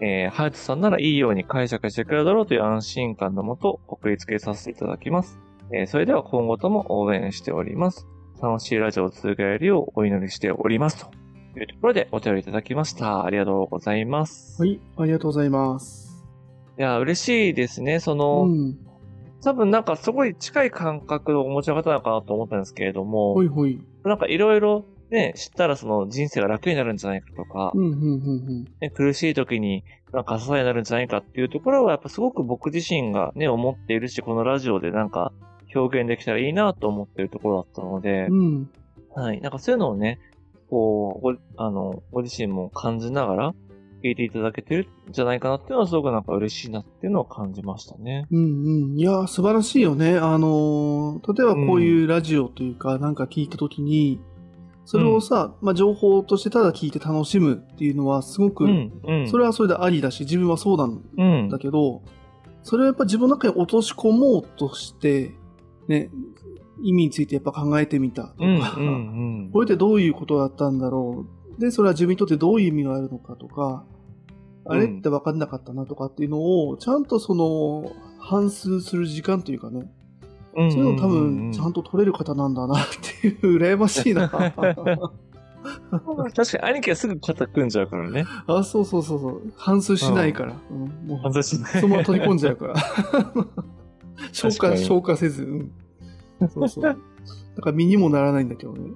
[0.00, 5.38] えー、ハヤトさんならいいように解釈してくれるだろうという安心感のもと送りつけさせていただきます。
[5.72, 8.06] えーそれでは今後とも応援しております。
[8.42, 11.08] 楽しいラジオを続けられるようお祈りしております。
[11.54, 13.24] というところでお便りいただきました。
[13.24, 14.60] ありがとうございます。
[14.62, 16.24] はい、ありがとうございます。
[16.78, 18.00] いや、嬉しいですね。
[18.00, 18.78] その、うん。
[19.42, 23.80] 多分なんかすごい近い感覚をお持ちの方なのかなと思ったんですけれども、ほいほい。
[24.04, 35.32] なんかいろいろね、知ったらその人生が楽になるんじゃないかとか、うん、うん、うん、ね、苦しい時になんか支えになるんじゃないかっていうところはやっぱすごく僕自身がね、思っているし、このラジオでなんか
[35.74, 38.70] 表現できたらいいなと思っているところだったのでう、ん。
[39.14, 39.40] はい。
[39.40, 40.18] なんかそういうのをね、
[40.70, 43.54] こう、ご、あの、ご自身も感じながら
[44.02, 48.26] 聞いていただけてるんじゃないかなっていうのはすごくなんか嬉しいなっていうのを感じましたね。
[48.30, 48.98] うんうん。
[48.98, 50.18] いや、素晴らしいよね。
[50.18, 54.20] あのー、例えばこういうラジオというか、なんか聞いたときに、
[54.86, 59.28] それをさ、まあ、情報としてただ聞いて楽しむっていうのはすごく、うん、うん。
[59.28, 61.48] それはそれでありだし、自分はそうなんうん。
[61.48, 62.02] だけど、
[62.62, 65.34] それをやっぱ自分の中に落とし込もうとして、
[65.88, 66.08] ね、
[66.82, 68.50] 意味についてやっぱ考えてみたとか、うん、う
[69.48, 71.26] ん、これってどういうことだったんだろ
[71.58, 71.60] う。
[71.60, 73.84] で、それは自分にとってどういう意味があるのかとか、
[74.68, 79.90] あれって分かんなかったなとかっていうのを、ちゃんとその、反数する時間というかね、うん。
[80.56, 82.78] そういうの多分、ちゃんと取れる方なんだなっ
[83.20, 84.28] ていう、羨ましいな。
[84.30, 84.54] 確
[86.58, 88.24] かに兄貴はすぐ肩組んじゃうからね。
[88.46, 89.52] あ、そうそうそうそう。
[89.56, 90.54] 反数しないから。
[90.70, 92.74] うんもう反省しないそのまま取り込んじゃうから。
[94.32, 95.44] 消化、消化せず。
[95.44, 95.70] うん
[96.48, 96.84] そうそう。
[96.84, 96.94] だ
[97.62, 98.90] から身にもならないんだけどね。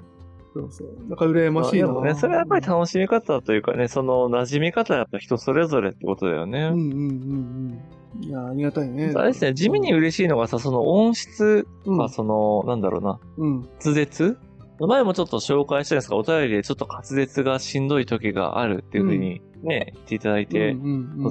[0.55, 0.89] そうそう。
[1.09, 1.87] だから羨ましいな。
[1.87, 6.65] でもね、それはやっぱり楽しみ方というかね、その馴染み方はやっぱ人それぞれってことだよね。
[6.65, 6.93] うんうんうんう
[7.73, 7.81] ん。
[8.19, 9.13] いや、ありがたいね。
[9.15, 11.99] あれですね、地味に嬉しいのがさ、その音質うん。
[11.99, 13.69] が、その、なんだろうな、うん。
[13.85, 14.37] 滑舌？
[14.81, 20.75] 前もちょっと紹介したんですが、お便りでちょっと滑舌がしんどい時があるっていうふうにね、言っていただいて、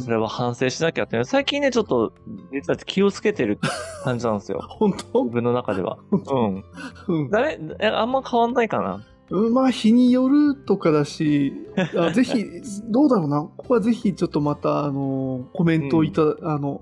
[0.02, 1.24] それは反省しなきゃって。
[1.24, 2.14] 最近ね、ちょっと、
[2.54, 3.60] 実は気をつけてる
[4.04, 4.60] 感じなんですよ。
[4.70, 5.24] 本当？
[5.24, 5.98] 自分の中では。
[6.12, 6.64] うん。
[7.08, 7.30] うん。
[7.32, 8.94] 誰、えあんま変わんないかな。
[8.94, 9.04] うん。
[9.30, 11.54] まあ、日によるとかだし、
[11.96, 12.44] あ ぜひ、
[12.90, 13.42] どうだろうな。
[13.42, 16.82] ここはぜひ、ちょっとまた、あの、コメントをいた、あの、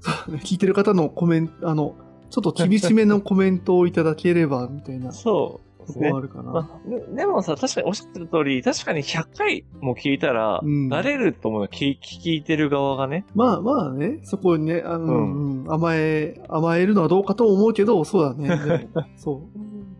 [0.00, 1.96] そうね聞いてる方のコメント、あの、
[2.30, 6.22] ちょっと厳しめのコメントをいただければ、みたいな、そうですねとこはあ。
[6.22, 6.52] るかな。
[6.52, 11.68] まあ、ででもさ、確かにおっしゃってる通り、確かに100回も聞いたら、うん慣れると思うよ。
[11.68, 13.24] 聞聞いてる側がね。
[13.34, 18.88] まあまあね、そこにね、あの、うん甘え、甘えるのはどうかと思うけど、そうだね。
[19.16, 19.42] そ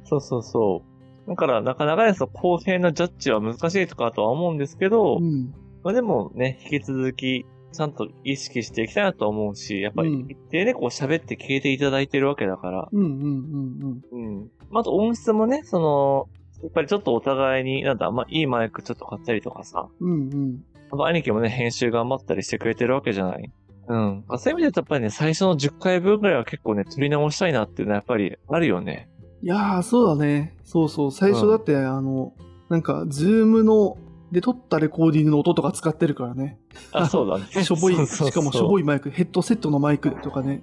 [0.05, 0.98] そうそうそう。
[1.29, 5.19] だから、なかなかね、その公平なジャッジは難しいとかとは思うんですけど、う。
[5.19, 5.55] うん。
[5.85, 14.51] まあでもね、引き続き、ちゃんと意識していきたいなと思うし、やっぱりうん一定ね、こう喋って聞いていただいてるわけだから、うんうんうんうん。
[14.71, 16.29] まああと音質もね、その、
[16.63, 20.11] やっぱりちょっとお互いに、なんだ、まあいいマイクちょっと買ったりとかさ、うん。
[20.11, 23.53] うん兄貴もね、編集頑張ったりしてくれてるわけじゃない。
[23.89, 24.25] うん。
[24.27, 29.11] まあそういう意味でやっぱりね、最初の10回分ぐらいは結構ね、撮り直したいなっていうのはやっぱりあるよね。
[29.43, 30.57] いやー、そうだね。
[30.65, 31.13] そうそう。
[31.13, 32.35] 最初だって、あの、
[32.69, 33.97] なんか、ズームの、
[34.31, 36.59] で撮ったレコーディングの音とか使ってるからね。
[36.93, 37.47] あ、そうだね。
[37.65, 40.63] しょぼい、そうそうそうしかもしょぼいマイク、ヘッドセットのマイクとかね。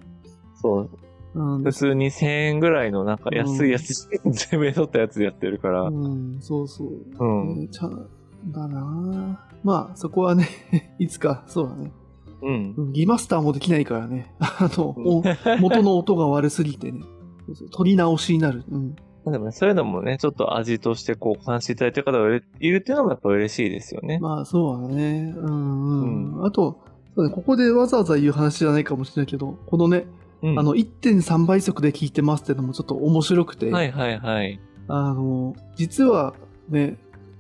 [0.61, 0.89] そう。
[1.33, 1.63] うん。
[1.63, 5.83] 普通に1000円ぐらいのなんか安いやつ、全部で撮ったやつでやってるから。
[5.83, 6.89] うん、そうそう。
[7.19, 7.61] うん。
[7.61, 8.07] ねちゃん
[8.51, 10.47] だなまあ、そこはね、
[10.99, 11.91] いつか、そうだね。
[12.41, 12.73] うん。
[12.77, 14.33] うんリマスターもできないからね。
[14.39, 14.95] あの、
[15.59, 17.01] 元の音が悪すぎてね。
[17.71, 18.63] 取り直しになる。
[18.69, 18.95] うん。
[19.31, 24.19] でもね、そういうのもね、ちょっと味としてこう、感じていただいてる方がいるっていうのもやっぱ嬉しいですよね。
[24.19, 25.33] まあ、そうだね。
[25.35, 26.45] うんうん。
[26.45, 26.79] あと、
[27.15, 30.05] そうね、ここでわざわざ言う話じゃないかもしれないけど、このね、
[30.43, 34.59] うんあの、1.3倍速で聞いてますってのもちょっと面白くて、はいはいはい。
[34.87, 36.35] あの、実は
[36.69, 36.97] ね、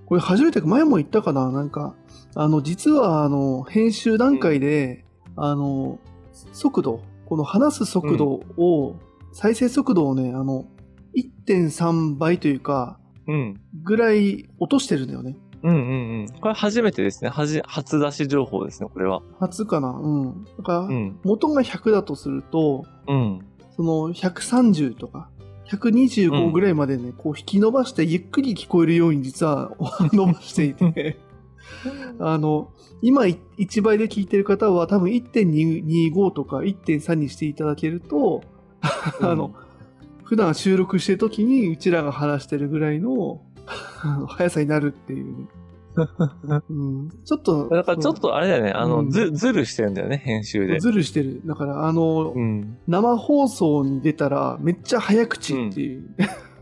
[0.07, 1.51] これ初めて、前も言ったかな？
[1.51, 1.93] なんか、
[2.35, 5.03] あの、実は、あの、編集段階で、
[5.35, 5.99] あの、
[6.53, 8.95] 速度、この話す速度を、
[9.35, 10.65] 再生速度をね、あの、
[11.45, 13.59] 1.3倍というか、うん。
[13.83, 15.35] ぐらい落としてるんだよね。
[15.61, 15.79] うんうん
[16.21, 16.27] うん。
[16.39, 17.29] これ初めてですね。
[17.29, 19.21] はじ、初出し情報ですね、これは。
[19.41, 19.89] 初かな？
[19.89, 20.45] うん。
[20.57, 21.19] だから、うん。
[21.25, 23.39] 元が100だとすると、うん。
[23.75, 25.29] その130とか、
[25.69, 29.75] 125ぐらいまでね、こう引き伸ばしてゆっくり聞こえるように実は
[30.13, 31.17] 伸ばしていて、
[32.19, 32.69] あの、
[33.01, 38.43] 今1倍で聞いてる方は多分1.25とか1.3にしていただけると、
[39.21, 39.53] あの、
[40.23, 43.41] 普段収録してる時にうちらが話してるぐらいの
[44.27, 45.47] 速さになるっていうね、
[46.69, 50.79] うん、ちょっと、だからちょっとあれだよね、あの、うんず、ずるしてるんだよね、編集で。
[50.79, 51.41] ずるしてる。
[51.45, 52.77] だから、あの、うん。
[52.87, 56.09] 生放送に出たらめっちゃ早口っていう。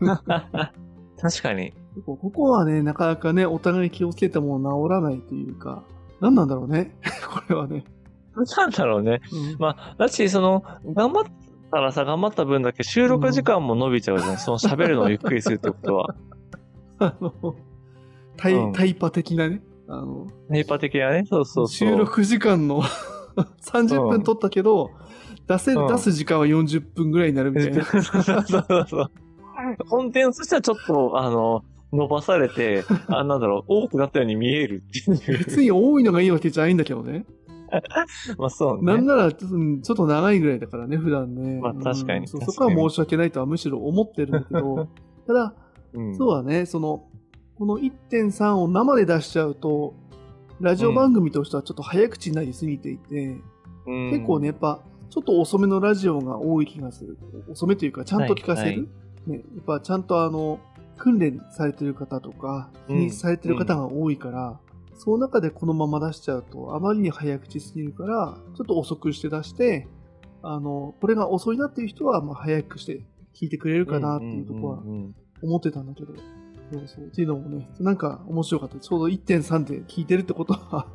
[1.20, 1.72] 確かに。
[2.06, 5.84] ここはね、なかなかね、お互い気をつけても治らないというか、
[6.20, 6.96] 何なんだろうね。
[7.32, 7.84] これはね。
[8.56, 9.20] なんだろうね。
[9.32, 11.24] うんまあ、だし、その、頑張っ
[11.70, 14.38] たらさ、頑張った分だけ収録時間も伸びちゃうじゃん。
[14.38, 16.14] その喋るのをゆっくりするってことは。
[16.98, 17.56] あの、
[18.36, 19.62] タイ、うんタイパ的なね。
[19.88, 21.24] あの、ネイパー的なね？
[21.26, 21.88] そうそうそう。
[21.90, 22.82] 収録時間の
[23.62, 24.90] 30うん分撮ったけど、
[25.46, 27.84] 出せ、うん出す時間は40分ぐらいになるみたいな。
[27.84, 28.44] そうそう
[28.88, 29.10] そう。
[29.88, 35.38] コンテンツとしてはちょっと、あの、伸ばされて、あなんだろう、多くなったように見えるっていう。
[35.38, 37.24] 別に多いのがいいわけじゃないんだけどね。
[38.38, 38.94] まあそうね。
[38.94, 41.60] なんならちょっと、長いぐらいだからね、普段ね。
[41.60, 44.88] まあ確かにうんそそこは申し訳ないとはむしろ思ってるんだけど、
[45.26, 45.54] ただ、
[45.92, 47.04] うんそうだね、その、
[47.56, 49.94] この1.3を生で出しちゃうと、
[50.60, 53.36] ラジオ番組としてはちょっと早口になりすぎていて、
[53.86, 57.18] うん結構ね、やっぱ、ちょっと遅めのラジオが多い気がする。
[57.48, 58.68] 遅めというか、ちゃんと聞かせる。
[58.68, 58.84] はいは
[59.26, 60.58] ね、やっぱちゃんとあの、
[60.96, 64.60] 訓練されてる方とか、うん気にされてる方が多いから、
[64.96, 69.88] その中でこのまま出しちゃうと、あまりに早口すぎるから、ちょっと遅くして出して、
[70.42, 74.82] あの、これが遅いなっていう人は、まあ早くして聞いてくれるかなっていうところは
[75.42, 76.12] 思ってたんだけど、
[76.72, 77.04] そうそう。
[77.06, 78.78] っていうのもね、なんか面白かった。
[78.78, 80.88] ちょうど1.3で聞いてるってことは、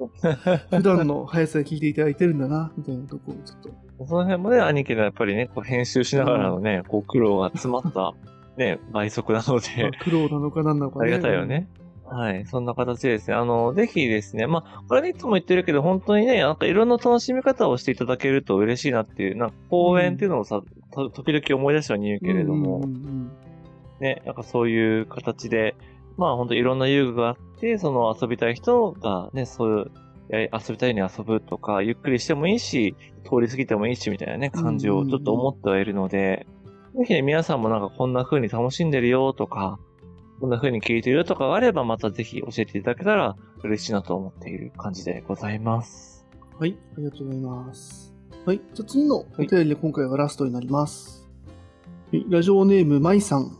[0.70, 3.70] 普段の速さで聞いていただいてるんだな、みたいなところをちょっと。
[4.06, 8.14] その辺もね、兄貴のやっぱりね、こう編集しながらのね、こう苦労が詰まった、
[8.56, 11.04] ね、倍速なの まあで、苦労なのかなんなのかね。
[11.04, 11.68] ありがたいよね。
[12.10, 12.44] はい。
[12.46, 13.36] そんな形でですね。
[13.36, 20.60] あの、ぜひですね、まあ、これね、いつも言ってるけど、本当にね、なんかいろんな楽しみ方をしていただけると嬉しいなっていう、なんか公演っていうのをさ、
[20.92, 23.30] と時々思い出したように言うけれども、うんうんうん
[24.00, 25.76] ね、なんかそういう形で、
[26.16, 29.90] まあ本当いろんな遊具があって、その遊びたい人がね、そういう、
[30.30, 36.46] や遊びたいように遊ぶとか、ゆっくりしてもいいし、通り過ぎてもいいし、みたいなね、感じをちょっと思ってはいるので、
[36.96, 39.78] ぜひね、皆さんもなんかこんな風に楽しんでるよとか、
[40.40, 46.26] こんな風に聞いているとかがあれば、またぜひ教えていただけたら嬉しいなと思っている感じでございます。
[46.58, 48.14] はい、ありがとうございます。
[48.46, 51.28] はい、じゃあ次のお便りで今回はラストになります。
[52.10, 53.58] はいラジオネーム、まいさん。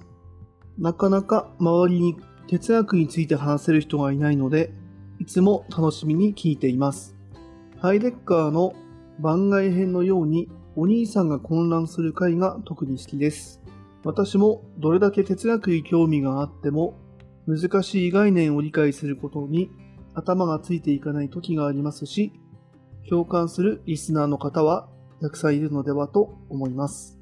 [0.78, 2.16] なかなか周りに
[2.49, 4.72] 哲学について話せる人がいないので、
[5.18, 7.14] いつも楽しみに聞いています。
[7.78, 8.72] ハイデッカーの
[9.18, 13.60] 番外編のようにお兄さんが混乱する回が特に好きです。
[14.05, 16.98] 私もどれだけ哲学に興味があっても
[17.46, 19.70] 難しい概念を理解することに
[20.14, 22.32] 頭がついていかない時がありますし、
[23.09, 24.88] 共感するリスナーの方は
[25.20, 27.18] たくさんいるのではと思います。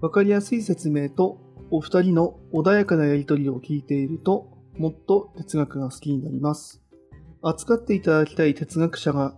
[0.00, 1.38] わかりやすい説明と
[1.70, 6.82] お二人の穏やかなやりとりを聞いているともっと哲学が好きになります。
[7.42, 9.34] 扱っていただきたい哲学者が、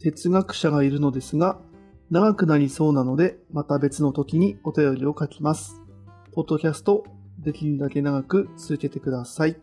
[0.00, 1.58] 哲学者がいるのですが、
[2.10, 5.81] 長くなりそうなので、また別の時にお便りを書きます。
[6.34, 7.04] ポッドキャスト、
[7.38, 9.56] できるだけ長く続けてください。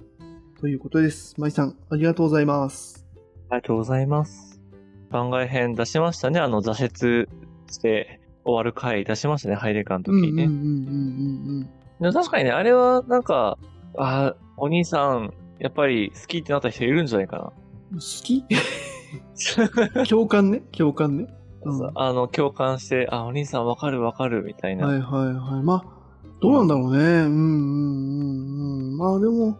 [0.59, 1.33] ということです。
[1.39, 3.07] 舞さん、ありがとうございます。
[3.49, 4.61] ありがとうございます。
[5.09, 6.39] 番外編出しましたね。
[6.39, 7.27] あの、挫折
[7.71, 9.55] して終わる回出しましたね。
[9.55, 10.43] ハイレカの時にね。
[10.43, 10.71] うんうんうんう
[11.61, 13.57] んでも確かにね、あれはなんか、
[13.97, 17.51] あーお兄さん、やっぱり好きってなった人いるんじゃないか
[17.91, 17.99] うん。
[17.99, 18.45] 好き？
[20.09, 20.61] 共感ね？
[20.71, 21.27] 共感ね。
[21.63, 21.91] うんな。
[21.95, 24.87] あの、共感して、あ、お兄さんわかるわかるみたいな。
[24.87, 25.63] はいはいはい。
[25.63, 25.98] まあ、
[26.41, 27.03] どうなんだろうね。
[27.03, 28.97] うんうんうんうん。
[28.97, 29.57] まあでも、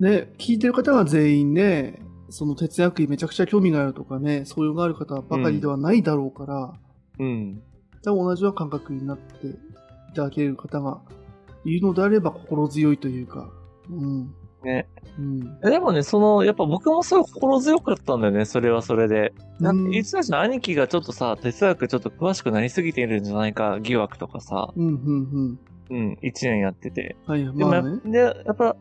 [0.00, 2.00] ね、聞いてる方が全員ね、
[2.30, 6.72] その哲学にめちゃくちゃ興味があるとかね、そういうがある方ばかりではないだろうから、
[7.18, 7.62] うん。
[8.02, 9.52] 多分同じような感覚になってい
[10.14, 11.00] ただける方が
[11.64, 13.50] いるのであれば心強いというか、
[13.90, 14.34] うん。
[14.64, 14.88] ね。
[15.18, 15.60] うん。
[15.60, 19.32] でもね、その、やっぱ僕もすごい心強かったんだよね、それはそれで。
[19.60, 25.58] なんうんて、いつだし兄貴がちょっとさ、哲学ちょっと詳しくなりすぎているんじゃないか疑惑とかさ、うん、うん、うん。
[25.90, 27.16] うん、一年やってて。
[27.26, 28.00] はい、でもや、まあね。
[28.04, 28.76] で、やっぱ、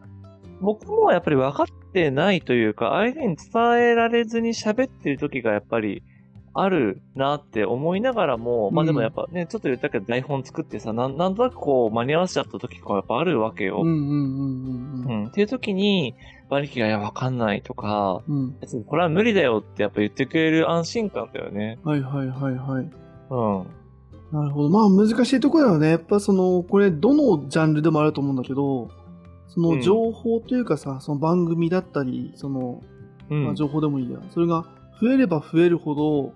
[0.62, 6.04] 僕もやっぱり分かってないというか、相手に伝えられずに喋ってる時がやっぱり
[6.54, 13.82] あるなって思いながらも、まあでもやっぱね、ちょっと言ったけど台本作ってさ、なんなんとなくこう間に合わせちゃった時がやっぱあるわけよ。
[13.82, 15.28] うん、うん、うん、うんうん。
[15.28, 16.16] っていう時に、
[16.49, 18.56] 兄貴がいや、わかんないとか、うん。
[18.86, 21.80] これは無理だよってやっぱ言ってくれる安心感だよね。
[21.84, 22.89] はい、はい、はい、はい。
[23.32, 23.83] うん。
[24.34, 24.70] なるほど。
[24.70, 25.90] まあ難しいところだよね。
[25.90, 28.90] やっぱその、これどのジャンルでもあると思うんだけど、
[29.48, 32.82] その情報というかさ、その番組だったり、その、
[33.30, 33.46] うん。
[33.46, 34.20] まあ、情報でもいいや。
[34.32, 34.66] それが
[35.00, 36.34] 増えれば増えるほど、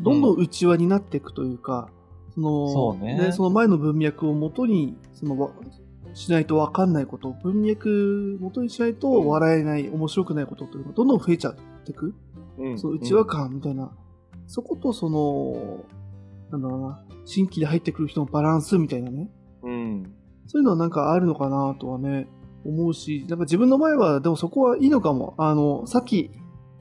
[0.00, 1.88] どんどん内輪になっていくというか、
[2.34, 5.50] その、そうねその前の文脈をもとに、その、わ
[6.14, 11.54] しないとわかんないこと、文脈元にしないと笑えない、面白くないことというのがどんどん増えちゃっ
[11.84, 12.12] ていく。
[12.58, 13.92] うん、その内輪感みたいな、
[14.48, 15.84] そことその、
[16.50, 19.30] なんだろうな、新規で入ってくる人のバランスみたいなね。
[19.62, 20.12] うん。
[20.46, 22.28] そういうのはなんかあるのかなとはね、
[22.64, 25.34] 思うし、なんか自分の場合は、でもそこはいいのかも。
[25.38, 26.30] あの、さっき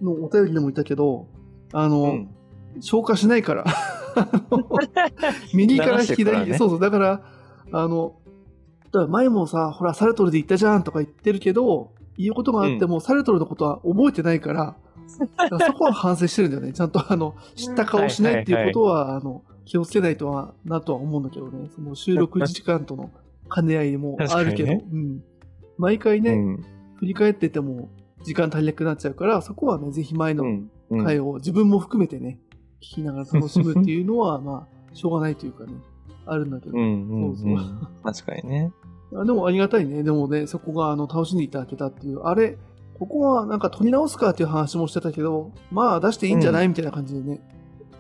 [0.02, 1.28] のお便りでも言ったけど、
[1.72, 2.30] あの、うん。
[2.82, 3.66] 消化しないから。
[5.54, 7.22] 右から左からねそうそう、だから、
[7.72, 8.16] あの、
[8.92, 14.76] だから前もさ、ほら、サルトルで言ったじゃんとか言ってるけど、言うことがあっても、サルトルのことは覚えてないから、
[15.38, 16.74] だからそこは反省してるんだよね。
[16.74, 21.70] ちゃんと、あの、知った顔しないっていうことは、あの、気をつけないとは、なとは思うんだけどね。
[21.76, 23.12] その収録時間との
[23.54, 25.24] 兼ね合いもあるけど、確かうん。
[25.78, 26.66] 毎回ね、うん。
[26.96, 27.90] 振り返ってても、
[28.24, 30.72] 時間足りなくなっちゃうから、そこはね、ぜひ前のうん。
[30.90, 32.40] うん回を自分も含めてね、
[32.82, 35.74] 聞きながら楽しむっていうのは、 まあ、しょうがないというかね、
[36.26, 36.76] あるんだけど。
[36.76, 38.74] うんうんそううんそう確かにね。
[39.14, 40.02] あでもありがたいね。
[40.02, 42.22] でもね、そこがあの楽しんでいただけたっていう。
[42.22, 42.58] あれ、
[42.98, 47.40] ここはなんか取り直すかっていう話もしてたけど、まあ出していいんじゃない、みたいな感じでね。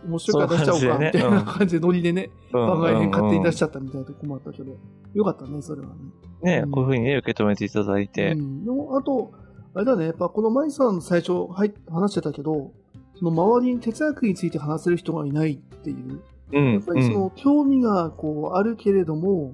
[0.05, 4.77] 面白いから出しちゃおうか、みたいな感じでノリでね、番外編勝手に出しちちゃったみたいなとこもあったけど、
[5.13, 5.93] よかったね、それはね。
[6.41, 8.33] ねうんこういうふうにね、受け止めていただいて。
[8.33, 9.31] うん、でもあと、
[9.73, 12.71] あれだね、やっぱこの舞さん最初はい話してたけど、
[13.17, 16.21] その周りに哲学について話せる人がいないっていう。
[16.53, 16.73] うん。
[16.73, 19.53] やっぱりその興味がこうあるけれども、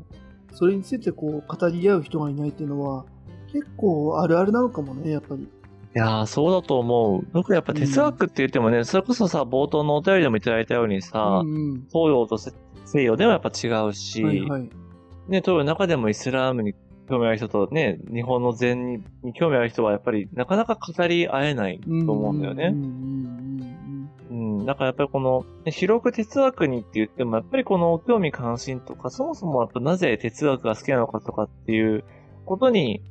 [0.53, 3.05] それについてこう語り合う人がいないっていうのは、
[3.51, 5.49] 結構あるあるなのかもね、やっぱり。
[5.95, 7.25] いやー、そうだと思う。
[7.31, 11.87] 僕やっぱ哲学って言ってもね、それこそさ、冒頭のお便りでもいただいたようにさ、うんうん。
[11.87, 12.53] 東洋と西
[13.03, 14.63] 洋でもやっぱ違うし、はいはい。
[14.63, 14.69] ね、
[15.39, 16.73] 東洋の中でもイスラームに
[17.07, 22.71] 興味ある人とね、日本の禅にに興味ある人はやっぱりなかなか語り合えないと思うんだよね。
[22.73, 24.65] うんうんうん。
[24.65, 32.03] だからやっぱりこの、ね広く哲学にって言っても、やっぱりこの興味関心とか、そもそもやっぱなぜ哲学が好きなのかとかっていう
[32.45, 33.01] ことに、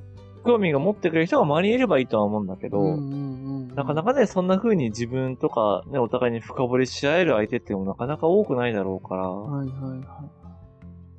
[0.45, 10.25] 興味が持ってくれる人が周りにいればいいとは思うんだけど、うんうんうんうんなかなかね、そんな風に自分とかね、お互いに深掘りし合える相手っていうのもなかなか多くないだろうから、はいはいは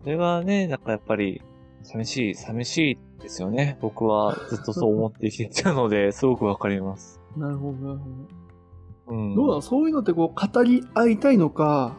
[0.04, 1.42] それがね、なんかやっぱり、
[1.84, 3.78] 寂しい、寂しいですよね。
[3.82, 7.20] 僕はずっとそう思ってきてたので、 すごくわかります。
[7.36, 7.40] い。
[7.40, 9.36] なるほど、なるほうん。
[9.36, 9.48] ど。
[9.48, 11.98] どうだそういうのってこう語り合いたいのか、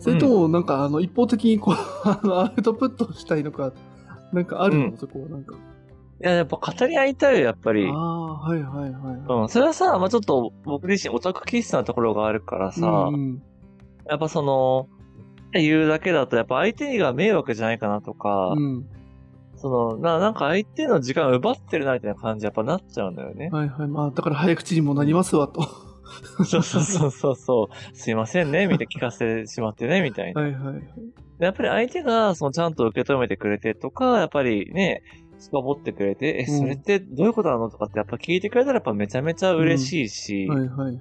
[0.00, 3.72] それともなんかあの一方的にこう、あのアウトプットしたいのか、
[4.32, 5.56] なんかあるの、うんそこはなんか。
[6.20, 7.88] いや、やっぱ語り合いたいよ、やっぱり。
[7.88, 9.42] ああ、はいはいはい。
[9.42, 9.48] うん。
[9.48, 13.42] それはさ、まあちょっと僕自身オタク気質なところがあるからさ、うんうん
[14.08, 14.88] やっぱその、
[15.52, 18.86] 言うだけだと、やっぱ相手が迷惑じゃないかなとか、うん。
[19.56, 23.50] その、な、なんか相手の時間を奪ってるなみたいな感じやっぱなっちゃうんだよね。
[23.50, 23.88] はいはい。
[23.88, 25.62] まあ、だから早口にもなりますわと。
[26.44, 27.96] そうそうそうそうそう。
[27.96, 30.40] すいませんね、みたいな聞かせてしまってね、みたいな。
[30.40, 30.82] はいはいはい。
[31.38, 35.02] でやっぱり相手が、そのちゃんと受け止めてくれてとか、やっぱりね、
[35.38, 40.98] 深掘ってくれて、え、うんそれってどういうことなのとかってやっぱ聞いてくれたらやっぱめちゃめちゃ嬉しいし、はいはいはい。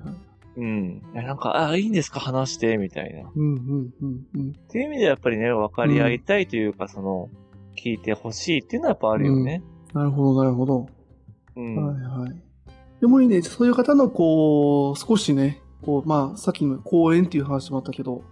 [0.57, 1.01] うん。
[1.13, 2.19] なんか、あ、いいんですか？
[2.19, 3.29] 話して、みたいな。
[3.29, 4.53] っうんうんうんうん。
[4.53, 7.29] ていう意味でやっぱりね、分かり合いたいというか、その、
[7.75, 9.61] 聞いてほしいっていうのはやっぱあるよね。
[9.93, 10.87] なるほどなるほど。
[11.55, 11.75] うん。
[11.75, 12.35] はいはい。
[13.01, 13.43] でもいいね。
[13.43, 18.23] そういう方のこう、少しね、こう、まあ、さっきの講演っていう話もあったけど、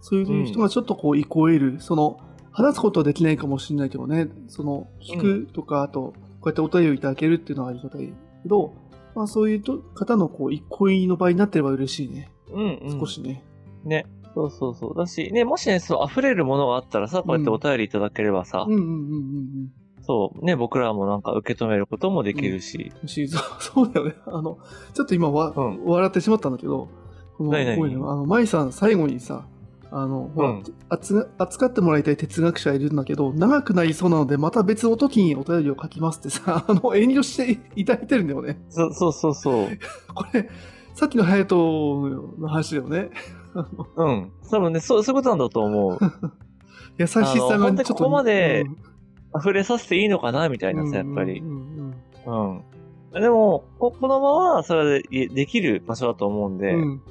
[0.00, 2.20] そういう人がちょっとこう、憩える、その、
[2.52, 8.74] 話すことはできないかもしれないけどね、その、聞くとか、あと、こうやってお便りをいただけるっていうのはありがたいけど、
[9.14, 12.30] まあそういうと方のこう、憩いの場になってれば嬉しいね。
[12.50, 13.00] うん、うん。
[13.00, 13.44] 少しね。
[13.84, 14.06] ね。
[14.34, 14.96] そうそうそう。
[14.96, 19.72] だし、ね、もしね、そう、溢れるものがあったらさ、こうやってお便りいただければさ、うんうんうんうん
[20.04, 23.08] そう、ね、僕らもなんか受け止めることもできるし、うん。
[23.08, 24.16] しそうそうだよね。
[24.26, 24.58] あの、
[24.94, 26.88] ちょっと今わ、うん笑ってしまったんだけど、
[27.36, 29.46] この、こういうのあの、舞さん最後にさ、
[29.94, 38.58] あの、うん扱扱ってもらいたい哲学者いるんだけど、長くなりそうなので、また別の時にお便りを書きますってさ、 あの、遠慮していただいてるんだよね。
[38.70, 39.66] そそうそうそう。
[40.14, 40.48] これ、
[40.94, 43.10] さっきの隼人の話だよね。
[43.96, 44.32] うん。
[44.50, 45.98] 多分ね、そう、そういうことなんだと思う。
[46.98, 47.94] 優しさがちょっと。
[47.94, 48.76] ここまでうん
[49.34, 51.44] 溢れさせていいのかなみたいなさ、やっぱりう。
[51.44, 51.94] んうん
[52.26, 52.62] うん
[53.14, 53.22] うん。
[53.22, 57.02] でも、ここの場は、それでできる場所だと思うんで、うん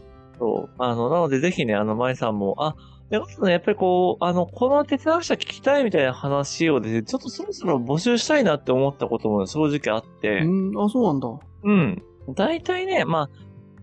[0.41, 0.75] そう。
[0.79, 2.75] あの、なのでぜひね、あの、舞さんも、あ、
[3.11, 10.83] で、あとね、やっぱりこう、あの、この哲学者聞きたいみたいな話をですね、ちょっとそろそろ募集したいなって思ったことも正直あって、うん。
[10.83, 11.27] あ、そうなんだ。
[11.63, 12.03] うん。
[12.33, 13.29] 大体ね、まあ、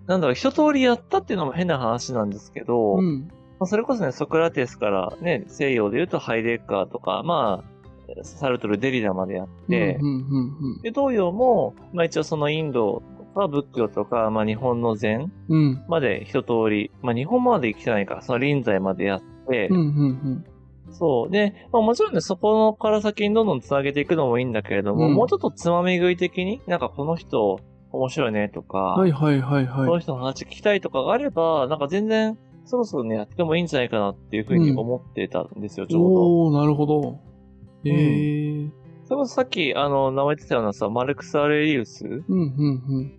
[0.09, 3.29] なんだろう、一通りやったっていうのも変な話なんですけど、うん。
[3.61, 7.79] まあ、それこそね、ソクラテスからね、西洋で言うとハイデッカーとか、まあ、
[8.25, 13.03] サルトル、デリダまでやって、うんうんうんで、東洋も、まあ一応そのインド
[13.39, 15.59] とか仏教とか、まあ日本の禅うん。
[15.59, 15.85] うん。
[15.89, 20.45] まで一通り、まあ日本まで来てないから、その臨済までやって、うんうんうん。
[20.91, 21.31] そう。
[21.31, 27.61] で、まあもちろんね、そこから先にどんどん繋げていくのもいいんだけれども、うんもうちょっとつまみ食い的に、なんかこの人
[27.93, 30.01] 面白いねとか、はいはいはいこのはい。
[30.01, 36.47] 人の話聞きたいとかがあれば、なんか全然、そろそろね、やってもいいんじゃないかなっていうふうに思ってたんですよ、ちょうど。
[36.47, 37.19] おー、なるほど。
[37.85, 38.69] へえ。
[39.05, 42.35] それこそさっき、あの、名前言ってたようなさ、マルクス・アレリウスうんう
[43.01, 43.18] ん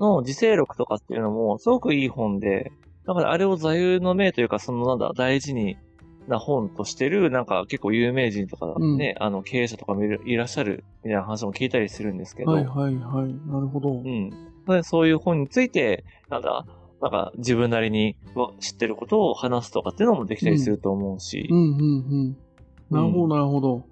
[0.00, 2.72] の自制録とかっていうのもすごくいい本で、
[3.06, 5.76] だからあれを座右の銘というか、そのなんだ、大事に
[6.26, 12.52] な本としてる、なんか結構有名人とかね、うん、あの経営者とかもいらっしゃるみたいな話も聞いたりするんですけど。
[12.52, 13.34] はいはいはい。
[13.48, 13.90] なるほど。
[13.90, 14.84] うん。
[14.84, 16.66] そういう本について、なんだ、
[17.00, 18.16] なんか自分なりに
[18.60, 21.48] 知ってることを話すとかっていうのもできたりすると思うし。
[21.50, 22.36] うん、うん、うんうん
[22.90, 23.84] なるほど、なるほど。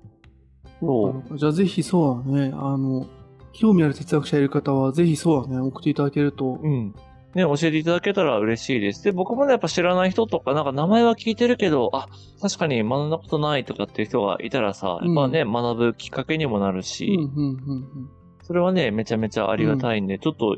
[0.81, 1.39] そう。
[1.39, 3.07] じゃあぜひそうだね、あの、
[3.53, 6.59] 興味ある哲学者いる方は、ぜひそうだね、送っていただけると。
[6.63, 6.95] うん。
[7.35, 9.05] ね、教えていただけたら嬉しいです。
[9.05, 12.09] で、僕もね、やっぱ知らない人とか、なんか名前は聞いてるけど、あ、
[12.41, 18.11] 確かに学んだことないとかっていう人がいたらさ、やっぱね、うん、学ぶきっかけにもなるし、うんうんうんうん、
[18.43, 20.57] それはね、めちゃめちゃありがたいんで、うん、ちょっと、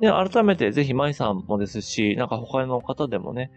[0.00, 3.50] ね、改めてぜひ舞さんもですし、なんか他の方でもね、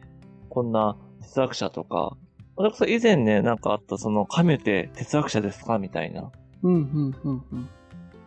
[0.49, 2.17] こんな哲学者とか、
[2.57, 6.29] 私以前ね、なんかあったその、神って哲学者ですかみたいな。
[6.61, 7.69] うん、うん、うん、うん。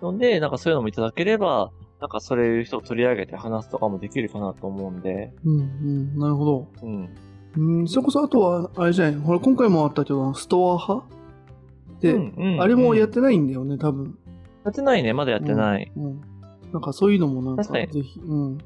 [0.02, 5.32] ので、なんかそういうのもいただければ、なんかそういう人を取り上げて話すとかもできるかなと思うんで。
[5.44, 6.68] うん、うん、なるほど。
[6.82, 7.08] うん。
[7.56, 11.06] うん、それこそあとは、あれじゃない、ほら、今回もあったけど、ストア派？
[12.00, 14.18] で、うんうん、あれもやってないんだよね、多分。
[14.64, 15.92] やってないね、まだやってない。
[15.96, 16.20] うん、うん、
[16.72, 18.58] なんかそういうのもなんか、ぜひ、うん。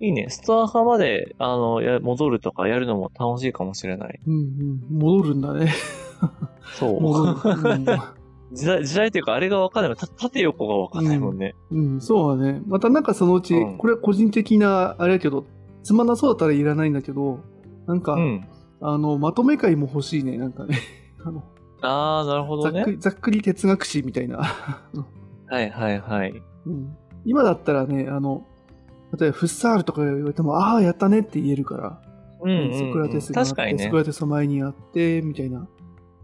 [0.00, 0.26] いいね。
[0.30, 4.18] ストア派まで、あの、や戻るとかやるのも楽しいかもしれない。
[4.26, 4.34] うん
[4.90, 4.98] うん。
[4.98, 5.72] 戻るんだね。
[6.72, 6.98] そう。
[7.02, 7.60] 戻る。
[7.62, 7.86] うん
[8.52, 9.96] 時代、時代っていうか、あれがわかんない。
[9.96, 11.94] 縦横がわかんないもんね、うん。
[11.94, 12.62] うん、そうだね。
[12.66, 15.44] またなんかそのうち、うん、これは個人的な、あれやけど、
[15.82, 17.40] つまんなそうだったらいらないんだけど、
[17.86, 18.46] なんか、うん、
[18.80, 20.78] あの、まとめ会も欲しいね、なんかね。
[21.24, 21.44] あの
[21.82, 22.84] あー、なるほどね。
[22.98, 24.38] ざっくり、哲学史みたいな。
[25.48, 26.42] はいはいはい。
[26.66, 28.46] うん、今だったらね、あの、
[29.18, 32.00] 例えばフッサールとか言われても、ああ、やったねって言えるから、
[32.42, 35.66] うんうんうん、ソクラテスがあって、ね、ソクラテスの前にあって、みたいな。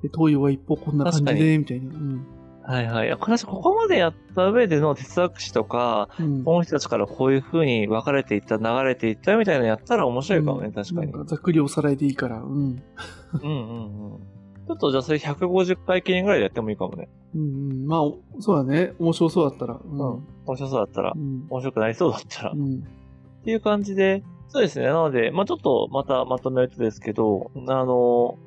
[0.06, 1.94] で、東洋は一歩こんな感じで、みたいな。
[1.94, 2.26] うん、
[2.62, 3.10] はいはい。
[3.10, 11.12] 私、ここまでやった上での哲学史とか、うん、この人たちからこういう風に分かれていった、流れていったみたいなのやったら面白いかもね、うん、確かに。
[11.12, 12.38] かざっくりおさらいでいいから。
[12.38, 12.44] うん。
[12.44, 14.18] うんうんうん。
[14.66, 17.08] ちょっとじゃあそれ150回記念ぐらいでやってもいいかもね。
[17.34, 18.00] うん、まあ、
[18.40, 18.94] そうだね。
[18.98, 19.80] 面白そうだったら。
[19.84, 20.00] うん。
[20.46, 21.12] 面白そうだったら。
[21.14, 22.50] うん、面白くなりそうだったら。
[22.52, 22.78] うん。
[22.78, 24.86] っていう感じで、そうですね。
[24.86, 28.38] なので、まあちょっとまたまとめるとですけど、あの、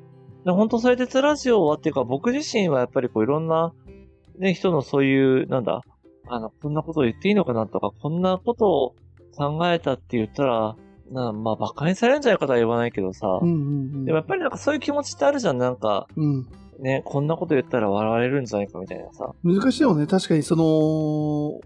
[0.44, 3.72] 本当それでつラジオはっていうか僕自身はやっぱりこういろんな
[4.40, 5.82] ね、人のそういう、なんだ、
[6.26, 8.94] あの、こんなことを言っていいのかなとか、こんなことを
[9.36, 10.76] 考えたって言ったら、
[11.12, 13.58] なまあ、馬鹿にされるんじゃないかとは言わないけどさ、うんうんう
[13.98, 16.46] ん、でもやっぱりなんかそういう気持ちってあるじゃん、なんか、うん、
[16.78, 19.34] ね、こんなこと言ったら笑われるんじゃないかみたいなさ。
[19.42, 20.62] 難しいよね、確かにその、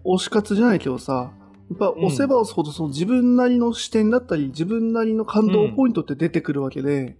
[0.03, 1.31] 推し活じゃないけどさ、
[1.69, 7.15] やっぱ押せば押すほどその自分なりの視点だったり、自分なりの感動ポイントって出てくるわけで、うん、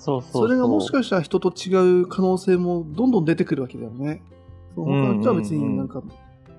[0.00, 4.22] そうそうそれがもしかしたら人と違う可能性もどんどん出てくるわけだよね。
[4.74, 6.02] 他の人は別になんか、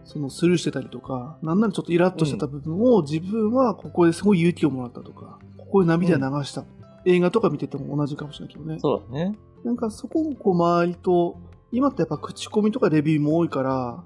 [0.06, 6.64] そのスルーしてたりとか、なんならちょっとイラッとしてた部分を自分はここですごい勇気をもらったとか、ここで涙流した。
[7.06, 8.80] 映画とか見てても同じかもしれないけどね。
[8.80, 9.38] そうだね。
[9.64, 11.38] なんかそこをこう周りと、
[11.72, 14.04] 今ってやっぱ口コミとかレビューも多いから、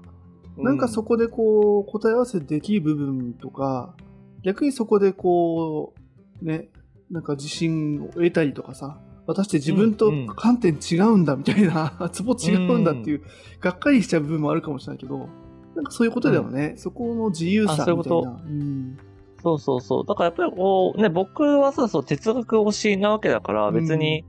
[0.56, 3.94] なんかそこでこう答え合わせできる部分とか、
[4.42, 5.94] 逆にそこでこ
[6.42, 6.70] う、ね、
[7.10, 8.98] なんか自信を得たりとかさ、
[9.30, 13.22] 私って自分と観点違うんだみたいな、うん、ツボ違うんだっていう、
[13.60, 15.28] がっかりしちゃう部分もあるかもしれないけど、
[15.74, 16.70] なんかそういうことだよね。
[16.72, 17.86] うん、そこの自由さみたいな。
[17.86, 18.22] そういうこと？
[18.44, 18.98] うん
[19.42, 20.06] そうそうそう。
[20.06, 24.26] だからやっぱりこう、ね、僕はさ、そう、哲学推しなわけだから、別に、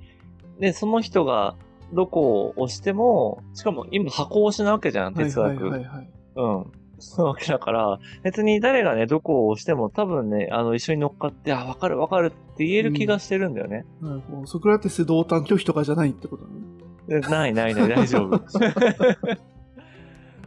[0.58, 1.56] ね、その人が
[1.92, 5.66] どこを押しても、しかも今箱推しなわけじゃん、哲学。
[5.66, 6.66] はいはいはい、はい、うん。
[7.02, 13.86] そうわけだから、別に誰がね、どこを押しても多分ね、あの、一緒に乗っかって、あ、わかるわかるって言える気がしてるんだよね。
[14.02, 17.20] うん、ソクラテス同担拒否とかじゃないってことね。
[17.22, 18.40] ないないない、大丈夫。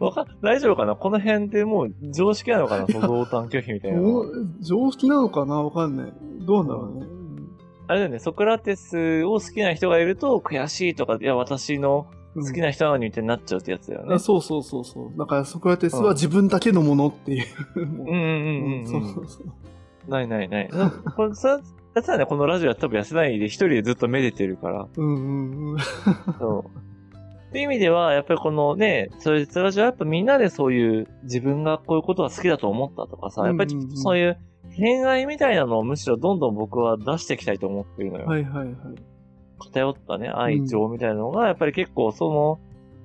[0.00, 0.96] わか、大丈夫かな？
[0.96, 2.86] この辺でもう常識なのかな？
[2.88, 4.00] その同担拒否みたいな。
[4.60, 5.62] 常識なのかな？
[5.62, 6.12] わかんない。
[6.40, 7.06] どうなんだろうね。
[7.86, 14.18] あれだよね、ソクラテスを好きな人がいると悔しいとか、いや、私の好きな人なのにってなっちゃうってやつだよね。
[14.18, 15.18] そうそうそうそう。
[15.18, 17.46] だからソクラテスは自分だけのものっていう。
[17.76, 18.86] うんうんうんうん。
[18.86, 20.10] そうそうそう。
[20.10, 20.70] ないないない。
[21.16, 24.88] これ、そやつはね、このラジオは多分痩せないで一人でずっとめでてるから。
[24.96, 25.78] うんうんうん。
[26.38, 26.78] そう。
[27.48, 34.36] っていう意味では、やっぱりこのね、そういうラジオはやっぱみんなでそういう自分がこういうことが好きだと思ったとかさ、やっぱりそういう
[34.70, 38.26] 偏愛みたいなのをむしろどんどん僕は出していきたいと思ってるのよ。
[38.26, 38.74] はいはいはい。
[39.64, 42.60] 偏ったね、愛情みたいなのが、やっぱり結構その、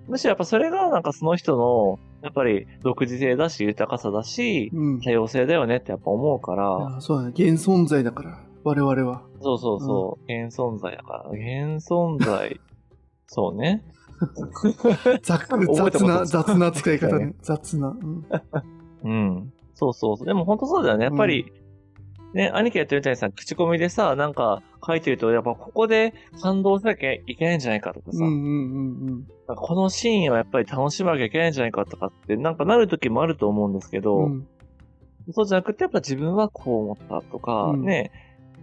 [0.08, 7.00] むしろやっぱそれがなんかその人の、やっぱり独自性だし、豊かさだし、うん、多様性だよねってやっぱ思うから。
[7.02, 7.34] そうだね。
[7.36, 9.24] 現存在だから、我々は。
[9.42, 10.34] そうそうそう。
[10.34, 11.30] うん、現存在だから。
[11.30, 12.60] 現存在。
[13.28, 13.84] そうね。
[15.24, 17.36] 雑な、雑な使い方ね。
[17.42, 17.90] 雑な。
[17.90, 18.26] うん。
[19.04, 19.54] うん。
[19.76, 20.28] そうそうそう。
[20.28, 21.06] でも本当そうだよね。
[21.06, 21.54] やっぱり、
[22.34, 34.24] ね、兄貴やってるみたいにさ、口コミでさ、なんか書いてると、やっぱここで感動しなきゃいけないんじゃないかとかさ、うんうんうんなんかこのシーンはやっぱり楽しまなきゃいけないんじゃないかとかって、なんかなる時もあると思うんですけど、うん。
[34.26, 34.48] うん。
[35.32, 37.84] そうじゃなくて、やっぱ自分はこう思ったとか、うん。
[37.84, 38.12] ね、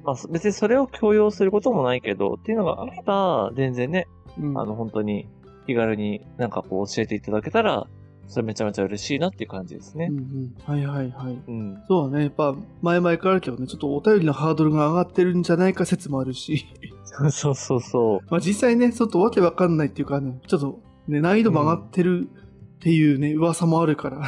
[0.05, 4.07] まあ別にそれを強要することもないけど、っていうのがあれば、全然ね、
[4.39, 4.59] うん。
[4.59, 5.29] あの本当に
[5.67, 7.89] 気軽になんかこう教えていただけたら、
[8.29, 10.19] それめちゃめちゃ嬉しいなっていう感じですねうん。
[10.19, 10.55] うん。
[10.65, 11.39] はいはいはい。
[11.47, 11.83] うん。
[11.89, 12.25] そうだね。
[12.25, 16.67] やっぱ、前々からあるけどね、ちょっとお便りのハードルが上がってるんじゃないか説もあるし。
[17.31, 18.21] そうそうそう。
[18.31, 22.29] まあ実際ね、ちょっとわけわかんないっていうかね、ちょっとね、難易度も上がってる
[22.77, 24.23] っていうね、噂もあるから。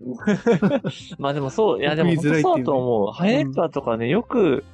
[1.18, 3.12] まあでもそう、いやでもそうだと思う。
[3.12, 4.64] ハイレッカーとかね、よく、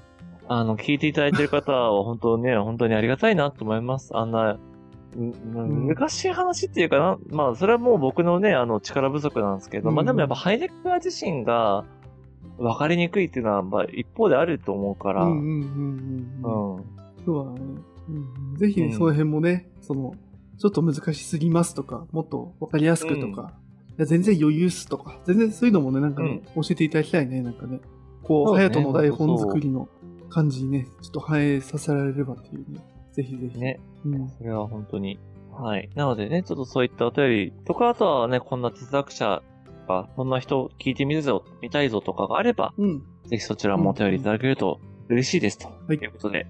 [0.49, 4.11] あの、聞いていただいてる方は本当ね、本当にありがたいなと思います。
[4.15, 4.59] あんな、んん
[5.17, 11.85] 難しい話っていうかな、まあそれはもう僕のね、あの力不足なんですけど、まあうんでもやっぱハイレッカー自身が
[12.59, 16.81] 分かりにくいっていうのは、まあ一方であると思うから、うんうんうんううんうん。
[16.81, 16.85] ん。
[17.25, 17.61] そうだね。
[18.09, 18.13] う
[18.55, 20.15] ん、ぜひね、うんその辺もね、その、
[20.59, 23.53] ちょっと難しすぎますとか、もっとわかりやすくとか、
[23.99, 27.81] いや全然余裕っすとか、全然そういうのもね、なんかね、教えていただきたいね、なんかね。
[28.23, 29.89] こう、そうねハヤトの台本作りの
[30.29, 32.81] 感じにね、ちょっと反映させられればっていうね。
[33.15, 33.59] ぜひぜひ。
[33.59, 33.81] ね。
[34.05, 34.29] うん。
[34.39, 35.19] それは本当に。
[35.53, 35.89] はい。
[35.95, 39.43] なのでね、ちょっとそういったお便りとか、あとはね、こんな哲学者
[39.89, 43.03] が、こんな人聞いてみるぞ、見たいぞとかがあれば、うん。
[43.27, 45.69] ぜひそちらもお便りいただけると嬉しいですと。
[45.69, 46.47] はいということで、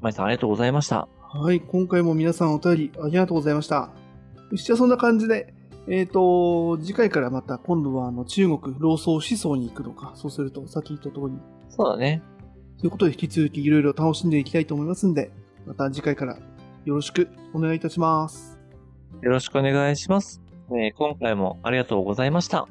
[0.00, 1.08] まいさんありがとうございました。
[1.18, 3.90] はい、今回も皆さんお便りありがとうございました。
[4.50, 5.52] よしじゃあそんな感じで、
[5.88, 11.32] えっ、と、次回からまた今度はあの中国、老僧思想に行くのか、そうすると、さっき言った通り、
[11.68, 12.22] そうだね。
[12.78, 15.30] ということで引き続きいろいろ楽しんでいきたいと思いますんで、
[15.66, 16.36] また次回から
[16.84, 18.58] よろしくお願いいたします。
[19.22, 20.40] よろしくお願いします。
[20.70, 22.68] えー今回もありがとうございました。